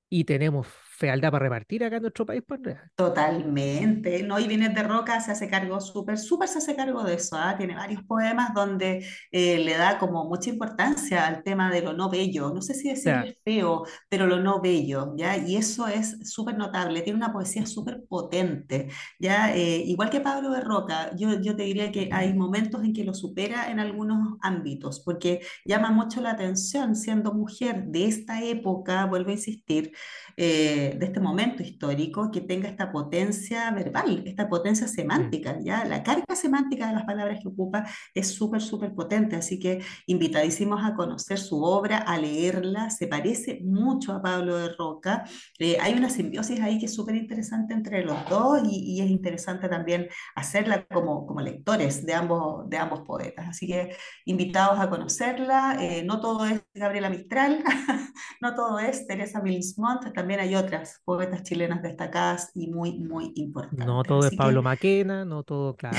y 0.10 0.24
tenemos 0.24 0.68
fealdad 1.04 1.32
para 1.32 1.44
repartir 1.44 1.84
acá 1.84 1.98
en 1.98 2.04
nuestro 2.04 2.26
país, 2.26 2.44
pues, 2.48 2.62
Totalmente, 2.96 4.24
¿no? 4.24 4.40
Y 4.40 4.48
Vines 4.48 4.74
de 4.74 4.84
Roca 4.84 5.20
se 5.20 5.32
hace 5.32 5.50
cargo, 5.50 5.82
súper, 5.82 6.18
súper 6.18 6.48
se 6.48 6.60
hace 6.60 6.78
cargo 6.78 7.04
de 7.04 7.16
eso, 7.16 7.36
¿ah? 7.36 7.56
Tiene 7.58 7.76
varios 7.76 8.04
poemas 8.04 8.54
donde 8.54 9.06
eh, 9.30 9.60
le 9.60 9.78
da 9.78 10.00
como 10.00 10.24
mucha 10.30 10.50
importancia 10.50 11.28
al 11.28 11.44
tema 11.44 11.70
de 11.70 11.82
lo 11.82 11.92
no 11.92 12.10
bello, 12.10 12.54
no 12.54 12.62
sé 12.62 12.74
si 12.74 12.88
decir 12.88 13.38
feo, 13.44 13.84
pero 14.08 14.28
lo 14.28 14.40
no 14.40 14.62
bello, 14.62 15.14
¿ya? 15.18 15.36
Y 15.36 15.58
eso 15.58 15.88
es 15.88 16.20
súper 16.32 16.58
notable, 16.58 17.02
tiene 17.02 17.18
una 17.18 17.34
poesía 17.34 17.66
súper 17.66 18.06
potente, 18.08 18.88
¿ya? 19.20 19.54
Eh, 19.54 19.84
igual 19.86 20.10
que 20.10 20.22
Pablo 20.22 20.52
de 20.52 20.62
Roca, 20.62 21.14
yo, 21.18 21.42
yo 21.42 21.54
te 21.58 21.64
diría 21.64 21.92
que 21.92 22.08
hay 22.14 22.34
momentos 22.34 22.82
en 22.82 22.94
que 22.94 23.04
lo 23.04 23.14
supera 23.14 23.70
en 23.70 23.82
algunos 23.82 24.38
ámbitos, 24.42 25.02
porque 25.02 25.42
llama 25.66 25.92
mucho 25.92 26.22
la 26.22 26.32
atención 26.32 26.96
siendo 26.96 27.34
mujer 27.34 27.88
de 27.88 28.06
esta 28.06 28.42
época, 28.42 29.06
vuelvo 29.06 29.32
a 29.32 29.34
insistir, 29.34 29.92
eh, 30.38 30.93
de 30.98 31.06
este 31.06 31.20
momento 31.20 31.64
histórico 31.64 32.32
que 32.32 32.42
tenga 32.42 32.70
esta 32.70 32.92
potencia 32.92 33.72
verbal, 33.72 34.24
esta 34.26 34.48
potencia 34.48 34.88
semántica, 34.88 35.58
¿ya? 35.62 35.86
La 35.86 36.04
carga 36.04 36.36
semántica 36.36 36.88
de 36.88 36.94
las 36.94 37.04
palabras 37.04 37.40
que 37.42 37.48
ocupa 37.48 37.86
es 38.14 38.34
súper, 38.34 38.62
súper 38.62 38.94
potente, 38.94 39.36
así 39.36 39.60
que 39.60 39.82
invitadísimos 40.08 40.84
a 40.84 40.96
conocer 40.96 41.38
su 41.40 41.64
obra, 41.64 41.98
a 41.98 42.18
leerla, 42.18 42.90
se 42.90 43.08
parece 43.08 43.62
mucho 43.64 44.14
a 44.14 44.22
Pablo 44.22 44.58
de 44.58 44.70
Roca, 44.70 45.24
eh, 45.60 45.78
hay 45.82 45.94
una 45.94 46.10
simbiosis 46.10 46.60
ahí 46.62 46.80
que 46.80 46.86
es 46.86 46.94
súper 46.94 47.16
interesante 47.16 47.74
entre 47.74 48.04
los 48.04 48.18
dos 48.30 48.62
y, 48.70 49.02
es 49.04 49.10
interesante 49.10 49.68
también 49.68 50.08
hacerla 50.36 50.86
como, 50.86 51.26
como 51.26 51.42
lectores 51.42 52.06
de 52.06 52.14
ambos, 52.14 52.70
de 52.70 52.78
ambos 52.78 53.02
poetas, 53.02 53.48
así 53.50 53.68
que 53.68 53.96
invitados 54.26 54.80
a 54.80 54.90
conocerla, 54.90 55.78
eh, 55.82 56.04
no 56.04 56.22
todo 56.22 56.46
es 56.46 56.64
Gabriela 56.74 57.10
Mistral, 57.10 57.64
no 58.42 58.56
todo 58.56 58.80
es 58.80 59.08
Teresa 59.08 59.42
Milsmont, 59.42 60.14
también 60.14 60.40
hay 60.40 60.56
otras 60.56 60.83
poetas 61.04 61.44
chilenas 61.44 61.82
destacadas 61.82 62.52
y 62.54 62.72
muy, 62.72 63.00
muy 63.00 63.32
importantes. 63.36 63.86
No 63.86 64.04
todo 64.04 64.28
es 64.28 64.36
Pablo 64.36 64.62
Maquena, 64.62 65.26
no 65.26 65.44
todo, 65.44 65.76
claro, 65.76 65.98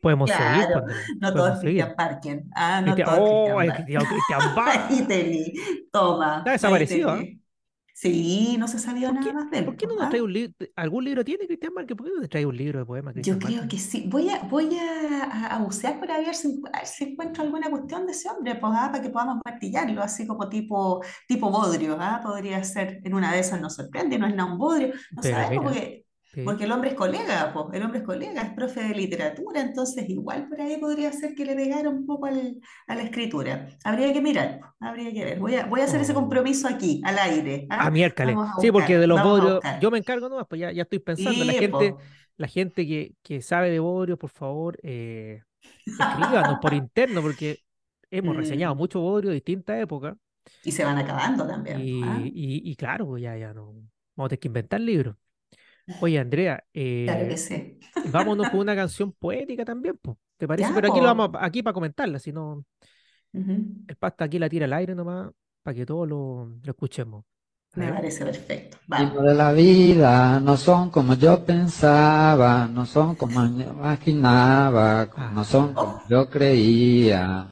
podemos, 0.00 0.30
seguir. 0.30 0.68
no 1.20 1.32
todo 1.32 1.48
es 1.48 1.60
Cristian 1.60 1.94
Parken. 1.96 2.50
Ah, 2.54 2.80
no 2.80 2.94
todo 2.94 3.60
es 3.60 3.72
Cristian 3.74 4.54
Parken. 4.54 5.52
Toma. 5.92 6.38
Está 6.38 6.52
desaparecido. 6.52 7.16
¿eh? 7.16 7.41
Sí, 7.94 8.56
no 8.58 8.68
se 8.68 8.78
sabía 8.78 9.12
nada 9.12 9.32
más 9.32 9.50
de 9.50 9.58
él. 9.58 9.64
¿Por 9.66 9.76
qué 9.76 9.86
no 9.86 9.96
nos 9.96 10.08
trae 10.08 10.22
un 10.22 10.32
libro? 10.32 10.54
¿Algún 10.76 11.04
libro 11.04 11.24
tiene 11.24 11.46
Cristian 11.46 11.74
Márquez? 11.74 11.96
¿Por 11.96 12.06
qué 12.06 12.12
no 12.14 12.20
nos 12.20 12.30
trae 12.30 12.46
un 12.46 12.56
libro 12.56 12.78
de 12.78 12.86
poemas? 12.86 13.14
Yo 13.16 13.38
creo 13.38 13.68
que 13.68 13.78
sí. 13.78 14.06
Voy 14.08 14.30
a, 14.30 14.42
voy 14.44 14.76
a, 14.76 15.54
a 15.54 15.58
bucear 15.58 15.98
por 16.00 16.10
ahí 16.10 16.24
a 16.24 16.26
ver 16.26 16.34
si, 16.34 16.62
encuentro 17.00 17.42
alguna 17.42 17.70
cuestión 17.70 18.06
de 18.06 18.12
ese 18.12 18.30
hombre, 18.30 18.54
pues, 18.54 18.72
¿ah? 18.74 18.90
para 18.90 19.02
que 19.02 19.10
podamos 19.10 19.38
martillarlo, 19.44 20.02
así 20.02 20.26
como 20.26 20.48
tipo, 20.48 21.02
tipo 21.28 21.50
bodrio. 21.50 21.96
¿ah? 22.00 22.20
Podría 22.22 22.64
ser, 22.64 23.00
en 23.04 23.14
una 23.14 23.32
de 23.32 23.40
esas 23.40 23.60
nos 23.60 23.74
sorprende, 23.74 24.18
no 24.18 24.26
es 24.26 24.34
nada 24.34 24.50
un 24.50 24.58
bodrio. 24.58 24.94
No 25.10 25.22
sabemos 25.22 25.64
porque 25.64 26.06
porque 26.44 26.64
el 26.64 26.72
hombre 26.72 26.90
es 26.90 26.96
colega, 26.96 27.52
el 27.74 27.82
hombre 27.82 27.98
es 27.98 28.04
colega, 28.04 28.40
es 28.40 28.54
profe 28.54 28.82
de 28.82 28.94
literatura, 28.94 29.60
entonces 29.60 30.08
igual 30.08 30.48
por 30.48 30.60
ahí 30.60 30.78
podría 30.78 31.12
ser 31.12 31.34
que 31.34 31.44
le 31.44 31.54
pegara 31.54 31.90
un 31.90 32.06
poco 32.06 32.26
al, 32.26 32.58
a 32.86 32.94
la 32.94 33.02
escritura. 33.02 33.68
Habría 33.84 34.12
que 34.14 34.22
mirar, 34.22 34.60
habría 34.80 35.12
que 35.12 35.24
ver. 35.24 35.38
Voy 35.38 35.56
a, 35.56 35.66
voy 35.66 35.82
a 35.82 35.84
hacer 35.84 36.00
ese 36.00 36.12
oh. 36.12 36.14
compromiso 36.14 36.66
aquí, 36.68 37.02
al 37.04 37.18
aire. 37.18 37.66
¿ah? 37.68 37.86
A 37.86 37.90
miércoles. 37.90 38.34
Sí, 38.60 38.72
porque 38.72 38.96
de 38.96 39.06
los 39.06 39.22
bodrios, 39.22 39.60
yo 39.80 39.90
me 39.90 39.98
encargo 39.98 40.28
nomás, 40.30 40.46
pues 40.48 40.62
ya, 40.62 40.72
ya 40.72 40.82
estoy 40.82 41.00
pensando, 41.00 41.44
la 41.44 41.52
gente, 41.52 41.94
la 42.38 42.48
gente 42.48 42.86
que, 42.86 43.14
que, 43.22 43.42
sabe 43.42 43.70
de 43.70 43.80
bodrios, 43.80 44.18
por 44.18 44.30
favor, 44.30 44.78
eh, 44.82 45.42
escríbanos 45.84 46.58
por 46.62 46.72
interno, 46.72 47.20
porque 47.20 47.58
hemos 48.10 48.34
reseñado 48.34 48.74
mm. 48.74 48.78
mucho 48.78 49.00
bodrio 49.00 49.30
de 49.30 49.34
distintas 49.34 49.78
épocas. 49.78 50.16
Y 50.64 50.72
se 50.72 50.82
van 50.82 50.96
acabando 50.96 51.46
también. 51.46 51.78
Y, 51.78 52.02
¿ah? 52.02 52.20
y, 52.24 52.70
y, 52.70 52.74
claro, 52.76 53.06
pues 53.06 53.22
ya, 53.22 53.36
ya 53.36 53.52
no. 53.52 53.74
Vamos 54.16 54.26
a 54.26 54.28
tener 54.28 54.40
que 54.40 54.48
inventar 54.48 54.80
libros. 54.80 55.16
Oye, 56.00 56.18
Andrea, 56.18 56.64
eh, 56.72 57.06
vámonos 58.10 58.50
con 58.50 58.60
una 58.60 58.74
canción 58.74 59.12
poética 59.12 59.64
también, 59.64 59.98
¿te 60.36 60.46
parece? 60.46 60.70
Pero 60.74 60.90
aquí 60.90 61.00
lo 61.00 61.06
vamos 61.06 61.30
aquí 61.38 61.62
para 61.62 61.74
comentarla, 61.74 62.18
si 62.18 62.32
no, 62.32 62.64
el 63.32 63.96
pasta 63.98 64.24
aquí 64.24 64.38
la 64.38 64.48
tira 64.48 64.66
al 64.66 64.72
aire 64.72 64.94
nomás, 64.94 65.30
para 65.62 65.74
que 65.74 65.86
todos 65.86 66.08
lo, 66.08 66.50
escuchemos. 66.64 67.24
Me 67.74 67.90
parece 67.90 68.24
perfecto. 68.26 68.76
de 69.22 69.34
la 69.34 69.52
vida 69.52 70.38
no 70.40 70.58
son 70.58 70.90
como 70.90 71.14
yo 71.14 71.42
pensaba, 71.42 72.68
no 72.68 72.84
son 72.84 73.14
como 73.14 73.46
yo 73.46 73.70
imaginaba, 73.70 75.08
no 75.32 75.40
ah. 75.40 75.44
son 75.44 75.72
como 75.72 75.92
oh. 75.94 76.02
yo 76.06 76.28
creía. 76.28 77.51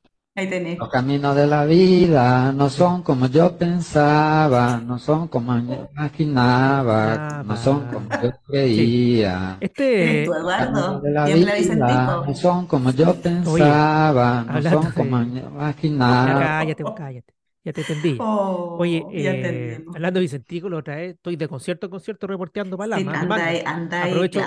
Los 0.78 0.88
caminos 0.88 1.36
de 1.36 1.46
la 1.46 1.64
vida 1.66 2.52
no 2.52 2.70
son 2.70 3.02
como 3.02 3.26
yo 3.26 3.56
pensaba, 3.58 4.80
no 4.80 4.98
son 4.98 5.28
como 5.28 5.58
yo 5.58 5.88
imaginaba, 5.92 7.20
no 7.44 7.56
son 7.56 7.86
como 7.86 8.08
yo 8.22 8.30
creía. 8.46 9.58
Este 9.60 10.22
Eduardo, 10.24 11.00
de 11.02 11.10
la 11.10 11.26
vida 11.26 12.16
no 12.26 12.34
son 12.34 12.66
como 12.66 12.90
yo 12.92 13.14
pensaba, 13.20 14.42
no 14.44 14.62
son 14.62 14.90
como 14.92 15.22
yo 15.22 15.40
imaginaba. 15.48 16.56
Cállate, 16.58 16.84
cállate. 16.94 17.34
Ya 17.64 17.72
te 17.74 17.80
entendí. 17.82 18.18
Oh, 18.18 18.76
Oye, 18.80 19.06
eh, 19.10 19.84
hablando 19.94 20.18
de 20.18 20.22
Vicentico, 20.22 20.70
la 20.70 20.78
otra 20.78 20.96
vez 20.96 21.14
estoy 21.16 21.36
de 21.36 21.46
concierto 21.48 21.86
en 21.86 21.90
concierto 21.90 22.26
reporteando 22.26 22.78
para 22.78 22.96
Sí, 22.96 23.02
anda, 23.06 23.60
anda, 23.64 24.04
aprovecho, 24.04 24.40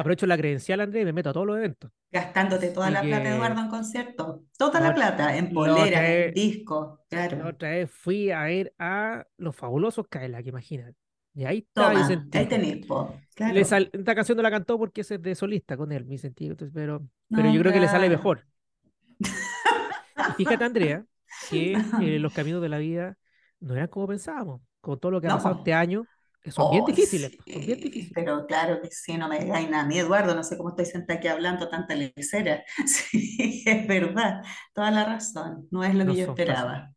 aprovecho 0.00 0.26
la 0.26 0.36
credencial, 0.36 0.80
André, 0.80 1.02
y 1.02 1.04
me 1.04 1.12
meto 1.12 1.30
a 1.30 1.32
todos 1.32 1.46
los 1.46 1.56
eventos. 1.56 1.90
Gastándote 2.10 2.68
toda 2.68 2.90
la 2.90 3.02
plata, 3.02 3.28
Eduardo, 3.34 3.60
en 3.60 3.68
concierto. 3.68 4.44
Toda 4.56 4.80
la, 4.80 4.94
plata, 4.94 5.36
en 5.36 5.52
polera, 5.52 6.24
en 6.24 6.34
disco, 6.34 7.04
claro. 7.08 7.38
La 7.38 7.48
otra 7.48 7.70
vez 7.70 7.90
fui 7.90 8.30
a 8.30 8.50
ir 8.50 8.72
a 8.78 9.26
los 9.36 9.54
fabulosos 9.54 10.06
Kaela, 10.08 10.42
que 10.42 10.48
imagínate. 10.50 10.96
Y 11.34 11.44
ahí 11.44 11.58
está 11.58 11.90
Vicentico. 11.90 12.38
Ahí 12.38 12.46
tenés, 12.46 12.86
claro. 13.34 13.58
esta 13.58 14.14
canción 14.14 14.36
no 14.36 14.42
la 14.42 14.50
cantó 14.50 14.78
porque 14.78 15.02
es 15.02 15.08
de 15.20 15.34
solista 15.34 15.76
con 15.76 15.92
él, 15.92 16.04
Vicentico, 16.04 16.52
entonces, 16.52 16.74
pero, 16.74 17.06
pero 17.28 17.52
yo 17.52 17.60
creo 17.60 17.72
que 17.72 17.80
le 17.80 17.88
sale 17.88 18.08
mejor. 18.08 18.46
fíjate, 20.36 20.64
Andrea 20.64 21.04
que 21.50 21.72
eh, 21.72 22.18
los 22.18 22.32
caminos 22.32 22.62
de 22.62 22.68
la 22.68 22.78
vida 22.78 23.16
no 23.60 23.74
eran 23.74 23.88
como 23.88 24.06
pensábamos. 24.06 24.60
Con 24.80 24.98
todo 24.98 25.12
lo 25.12 25.20
que 25.20 25.26
ha 25.26 25.34
pasado 25.34 25.56
este 25.58 25.74
año, 25.74 26.04
son 26.46 26.70
bien 26.70 26.82
oh, 26.82 26.86
difíciles. 26.86 27.32
son 27.32 27.66
bien 27.66 27.80
difíciles. 27.80 28.12
Pero 28.14 28.46
claro 28.46 28.80
que 28.80 28.90
sí, 28.90 29.16
no 29.16 29.28
me 29.28 29.40
digáis 29.40 29.68
nada. 29.68 29.84
A 29.84 29.86
mí, 29.86 29.98
Eduardo, 29.98 30.34
no 30.34 30.42
sé 30.42 30.56
cómo 30.56 30.70
estoy 30.70 30.86
sentada 30.86 31.18
aquí 31.18 31.28
hablando 31.28 31.68
tanta 31.68 31.94
lecera. 31.94 32.64
Sí, 32.86 33.62
es 33.66 33.86
verdad, 33.86 34.42
toda 34.72 34.90
la 34.90 35.04
razón. 35.04 35.66
No 35.70 35.84
es 35.84 35.94
lo 35.94 36.06
que 36.06 36.16
yo 36.16 36.26
esperaba. 36.26 36.92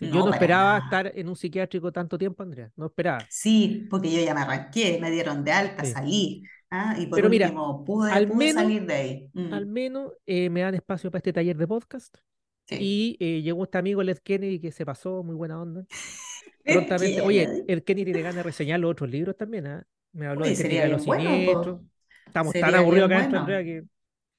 yo 0.00 0.24
no 0.24 0.32
esperaba 0.32 0.78
estar 0.78 1.12
en 1.14 1.28
un 1.28 1.36
psiquiátrico 1.36 1.92
tanto 1.92 2.18
tiempo, 2.18 2.42
Andrea. 2.42 2.70
No 2.76 2.86
esperaba. 2.86 3.24
Sí, 3.28 3.86
porque 3.90 4.10
yo 4.10 4.22
ya 4.22 4.34
me 4.34 4.40
arranqué, 4.40 4.98
me 5.00 5.10
dieron 5.10 5.44
de 5.44 5.52
alta, 5.52 5.84
salí. 5.84 6.44
Ah, 6.70 6.94
y 6.98 7.06
por 7.06 7.16
Pero 7.16 7.28
mira, 7.28 7.52
pude, 7.84 8.12
al 8.12 8.32
menos, 8.32 8.62
salir 8.62 8.86
de 8.86 8.94
ahí. 8.94 9.30
Mm. 9.32 9.52
Al 9.52 9.66
menos 9.66 10.12
eh, 10.26 10.48
me 10.50 10.60
dan 10.60 10.74
espacio 10.74 11.10
para 11.10 11.18
este 11.18 11.32
taller 11.32 11.56
de 11.56 11.66
podcast. 11.66 12.16
Y 12.78 13.16
eh, 13.18 13.42
llegó 13.42 13.64
este 13.64 13.78
amigo 13.78 14.02
Led 14.02 14.18
Kennedy 14.18 14.60
que 14.60 14.70
se 14.70 14.86
pasó, 14.86 15.24
muy 15.24 15.34
buena 15.34 15.60
onda. 15.60 15.84
Prontamente, 16.64 17.20
oye, 17.20 17.64
el 17.66 17.84
Kennedy 17.84 18.12
le 18.12 18.22
gana 18.22 18.36
de 18.38 18.42
reseñar 18.42 18.80
los 18.80 18.90
otros 18.92 19.10
libros 19.10 19.36
también, 19.36 19.66
¿ah? 19.66 19.86
Me 20.12 20.26
habló 20.26 20.44
de 20.44 20.54
de 20.54 20.88
los 20.88 21.04
siniestros. 21.04 21.80
Estamos 22.26 22.52
tan 22.52 22.74
aburridos 22.74 23.10
acá 23.10 23.22
bueno. 23.22 23.38
Andrea, 23.40 23.64
que 23.64 23.82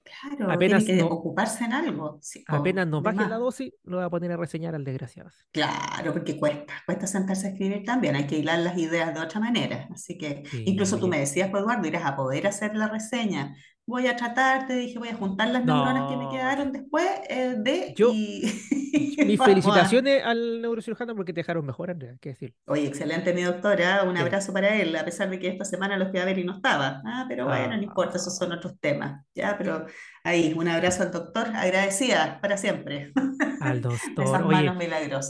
Claro, 0.03 0.51
apenas 0.51 0.83
tiene 0.83 1.01
que 1.01 1.05
ocuparse 1.05 1.63
en 1.63 1.73
algo. 1.73 2.19
apenas 2.47 2.87
nos 2.87 3.03
baje 3.03 3.27
la 3.27 3.37
dosis, 3.37 3.71
lo 3.83 3.97
va 3.97 4.05
a 4.05 4.09
poner 4.09 4.31
a 4.31 4.37
reseñar 4.37 4.73
al 4.73 4.83
desgraciado. 4.83 5.29
Claro, 5.51 6.11
porque 6.11 6.37
cuesta, 6.37 6.73
cuesta 6.85 7.05
sentarse 7.05 7.47
a 7.47 7.49
escribir 7.51 7.83
también, 7.83 8.15
hay 8.15 8.25
que 8.25 8.39
hilar 8.39 8.59
las 8.59 8.77
ideas 8.77 9.13
de 9.13 9.19
otra 9.19 9.39
manera. 9.39 9.87
Así 9.93 10.17
que 10.17 10.43
incluso 10.65 10.97
tú 10.97 11.07
me 11.07 11.19
decías, 11.19 11.49
pues 11.49 11.61
Eduardo, 11.61 11.87
irás 11.87 12.05
a 12.05 12.15
poder 12.15 12.47
hacer 12.47 12.75
la 12.75 12.87
reseña 12.87 13.55
voy 13.85 14.07
a 14.07 14.15
tratar, 14.15 14.67
te 14.67 14.75
dije, 14.75 14.99
voy 14.99 15.09
a 15.09 15.15
juntar 15.15 15.49
las 15.49 15.65
neuronas 15.65 16.09
que 16.09 16.17
me 16.17 16.29
quedaron 16.29 16.71
después 16.71 17.07
eh, 17.29 17.55
de... 17.57 17.93
Yo, 17.95 18.11
mis 19.25 19.39
felicitaciones 19.39 20.23
al 20.23 20.61
neurocirujano 20.61 21.15
porque 21.15 21.33
te 21.33 21.39
dejaron 21.41 21.65
mejor, 21.65 21.91
Andrea, 21.91 22.15
qué 22.19 22.29
decir. 22.29 22.55
Oye, 22.65 22.87
excelente 22.87 23.33
mi 23.33 23.43
doctora, 23.43 24.03
un 24.03 24.17
abrazo 24.17 24.53
para 24.53 24.75
él, 24.79 24.95
a 24.95 25.05
pesar 25.05 25.29
de 25.29 25.39
que 25.39 25.47
esta 25.47 25.65
semana 25.65 25.97
lo 25.97 26.09
fui 26.09 26.19
a 26.19 26.25
ver 26.25 26.39
y 26.39 26.43
no 26.43 26.53
estaba. 26.53 27.01
Ah, 27.05 27.25
pero 27.27 27.45
bueno, 27.45 27.69
no 27.69 27.73
ah. 27.73 27.83
importa, 27.83 28.17
esos 28.17 28.35
son 28.35 28.51
otros 28.51 28.79
temas, 28.79 29.25
¿ya? 29.33 29.57
Pero 29.57 29.85
ahí, 30.23 30.53
un 30.55 30.67
abrazo 30.67 31.03
al 31.03 31.11
doctor, 31.11 31.47
agradecida 31.55 32.39
para 32.41 32.57
siempre. 32.57 33.13
Al 33.61 33.81
doctor. 33.81 34.43
Oye, 34.43 34.71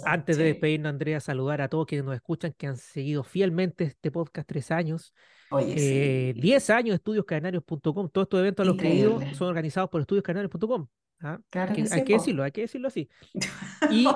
Antes 0.05 0.37
de 0.37 0.43
despedirnos, 0.43 0.89
Andrea, 0.89 1.19
saludar 1.19 1.61
a 1.61 1.67
todos 1.67 1.85
quienes 1.85 2.05
nos 2.05 2.15
escuchan, 2.15 2.53
que 2.57 2.67
han 2.67 2.77
seguido 2.77 3.23
fielmente 3.23 3.85
este 3.85 4.11
podcast 4.11 4.47
tres 4.47 4.71
años. 4.71 5.13
Oye, 5.51 6.33
10 6.35 6.69
eh, 6.69 6.73
años 6.73 6.95
estudioscadenarios.com. 6.95 8.09
Todos 8.09 8.25
estos 8.25 8.39
eventos 8.39 8.65
a 8.65 8.67
los 8.67 8.77
que 8.77 8.87
he 8.87 8.95
ido 8.95 9.19
son 9.33 9.49
organizados 9.49 9.89
por 9.89 10.01
estudioscadenarios.com. 10.01 10.87
¿ah? 11.21 11.39
hay, 11.51 12.03
que, 12.03 12.13
decirlo, 12.13 12.43
hay 12.43 12.51
que 12.51 12.61
decirlo 12.61 12.87
así. 12.87 13.09
Y 13.91 14.07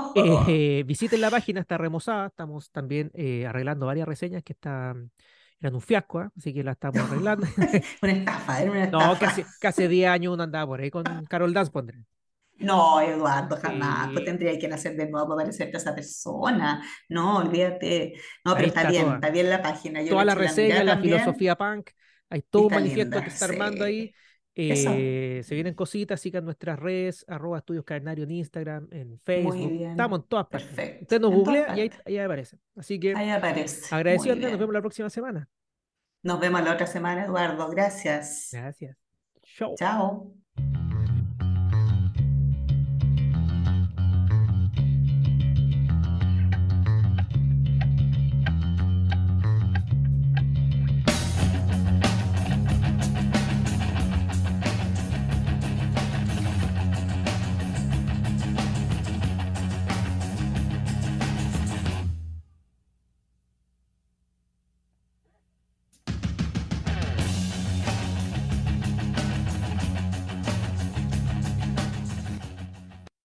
eh, 0.48 0.84
visiten 0.86 1.22
la 1.22 1.30
página, 1.30 1.60
está 1.62 1.78
remozada. 1.78 2.28
Estamos 2.28 2.72
también 2.72 3.12
eh, 3.14 3.46
arreglando 3.46 3.86
varias 3.86 4.08
reseñas 4.08 4.44
que 4.44 4.54
están 4.54 5.12
eran 5.60 5.76
un 5.76 5.82
fiasco, 5.82 6.20
¿ah? 6.20 6.32
así 6.38 6.54
que 6.54 6.64
la 6.64 6.72
estamos 6.72 7.00
arreglando. 7.00 7.48
una 8.02 8.12
estafa, 8.12 8.62
era 8.62 8.72
una 8.72 8.84
estafa. 8.86 9.08
No, 9.08 9.20
casi, 9.20 9.44
casi 9.60 9.88
10 9.88 10.10
años 10.10 10.34
uno 10.34 10.44
andaba 10.44 10.68
por 10.68 10.82
ahí 10.82 10.92
con 10.92 11.04
Carol 11.28 11.54
Dance, 11.54 11.72
pondré. 11.72 12.04
No, 12.58 13.01
Eduardo, 13.01 13.58
jamás. 13.58 14.10
Pues 14.14 14.26
tendría 14.26 14.58
que 14.58 14.68
nacer 14.68 14.95
de 14.95 15.10
nuevo 15.10 15.28
para 15.28 15.43
parecerte 15.43 15.78
a 15.78 15.80
esa 15.80 15.93
persona. 15.93 16.82
No, 17.10 17.38
olvídate. 17.38 18.14
No, 18.43 18.56
pero 18.56 18.68
está, 18.68 18.89
bien, 18.89 19.14
está 19.14 19.30
bien 19.30 19.49
la 19.49 19.62
página. 19.62 20.01
Yo 20.01 20.12
Toda 20.12 20.26
la 20.26 20.36
reseña, 20.36 20.84
la, 20.84 20.97
filosofía 20.97 21.56
punk, 21.58 21.89
hay 22.30 22.41
todo 22.43 22.68
un 22.68 22.74
manifiesto 22.74 23.22
que 23.22 23.28
está 23.28 23.45
armando 23.45 23.84
ahí. 23.84 24.14
Eh, 24.58 25.41
se 25.43 25.53
vienen 25.53 25.74
cositas, 25.74 26.22
sigan 26.22 26.45
nuestras 26.45 26.80
redes, 26.80 27.26
arroba 27.28 27.58
estudios 27.58 27.84
en 27.89 28.32
Instagram, 28.32 28.88
en 28.91 29.20
Facebook. 29.20 29.82
Estamos 29.82 30.20
en 30.20 30.28
todas 30.28 30.47
partes. 30.47 30.70
Perfecto. 30.70 31.01
Usted 31.01 31.20
nos 31.20 31.34
googlea 31.34 31.78
y 31.78 31.82
ahí, 31.82 31.91
ahí, 32.06 32.18
aparece. 32.20 32.58
Así 32.78 32.97
que 32.97 33.14
ahí 33.16 33.30
aparece. 33.30 33.93
agradecido, 33.93 34.36
nos 34.36 34.58
vemos 34.58 34.74
la 34.74 34.82
próxima 34.82 35.10
semana. 35.10 35.49
Nos 36.24 36.39
vemos 36.39 36.64
la 36.64 36.74
otra 36.74 36.88
semana, 36.88 37.26
Eduardo. 37.26 37.70
Gracias. 37.70 38.49
Gracias. 38.53 38.97
Chao. 39.43 39.76
Chao. 39.78 40.95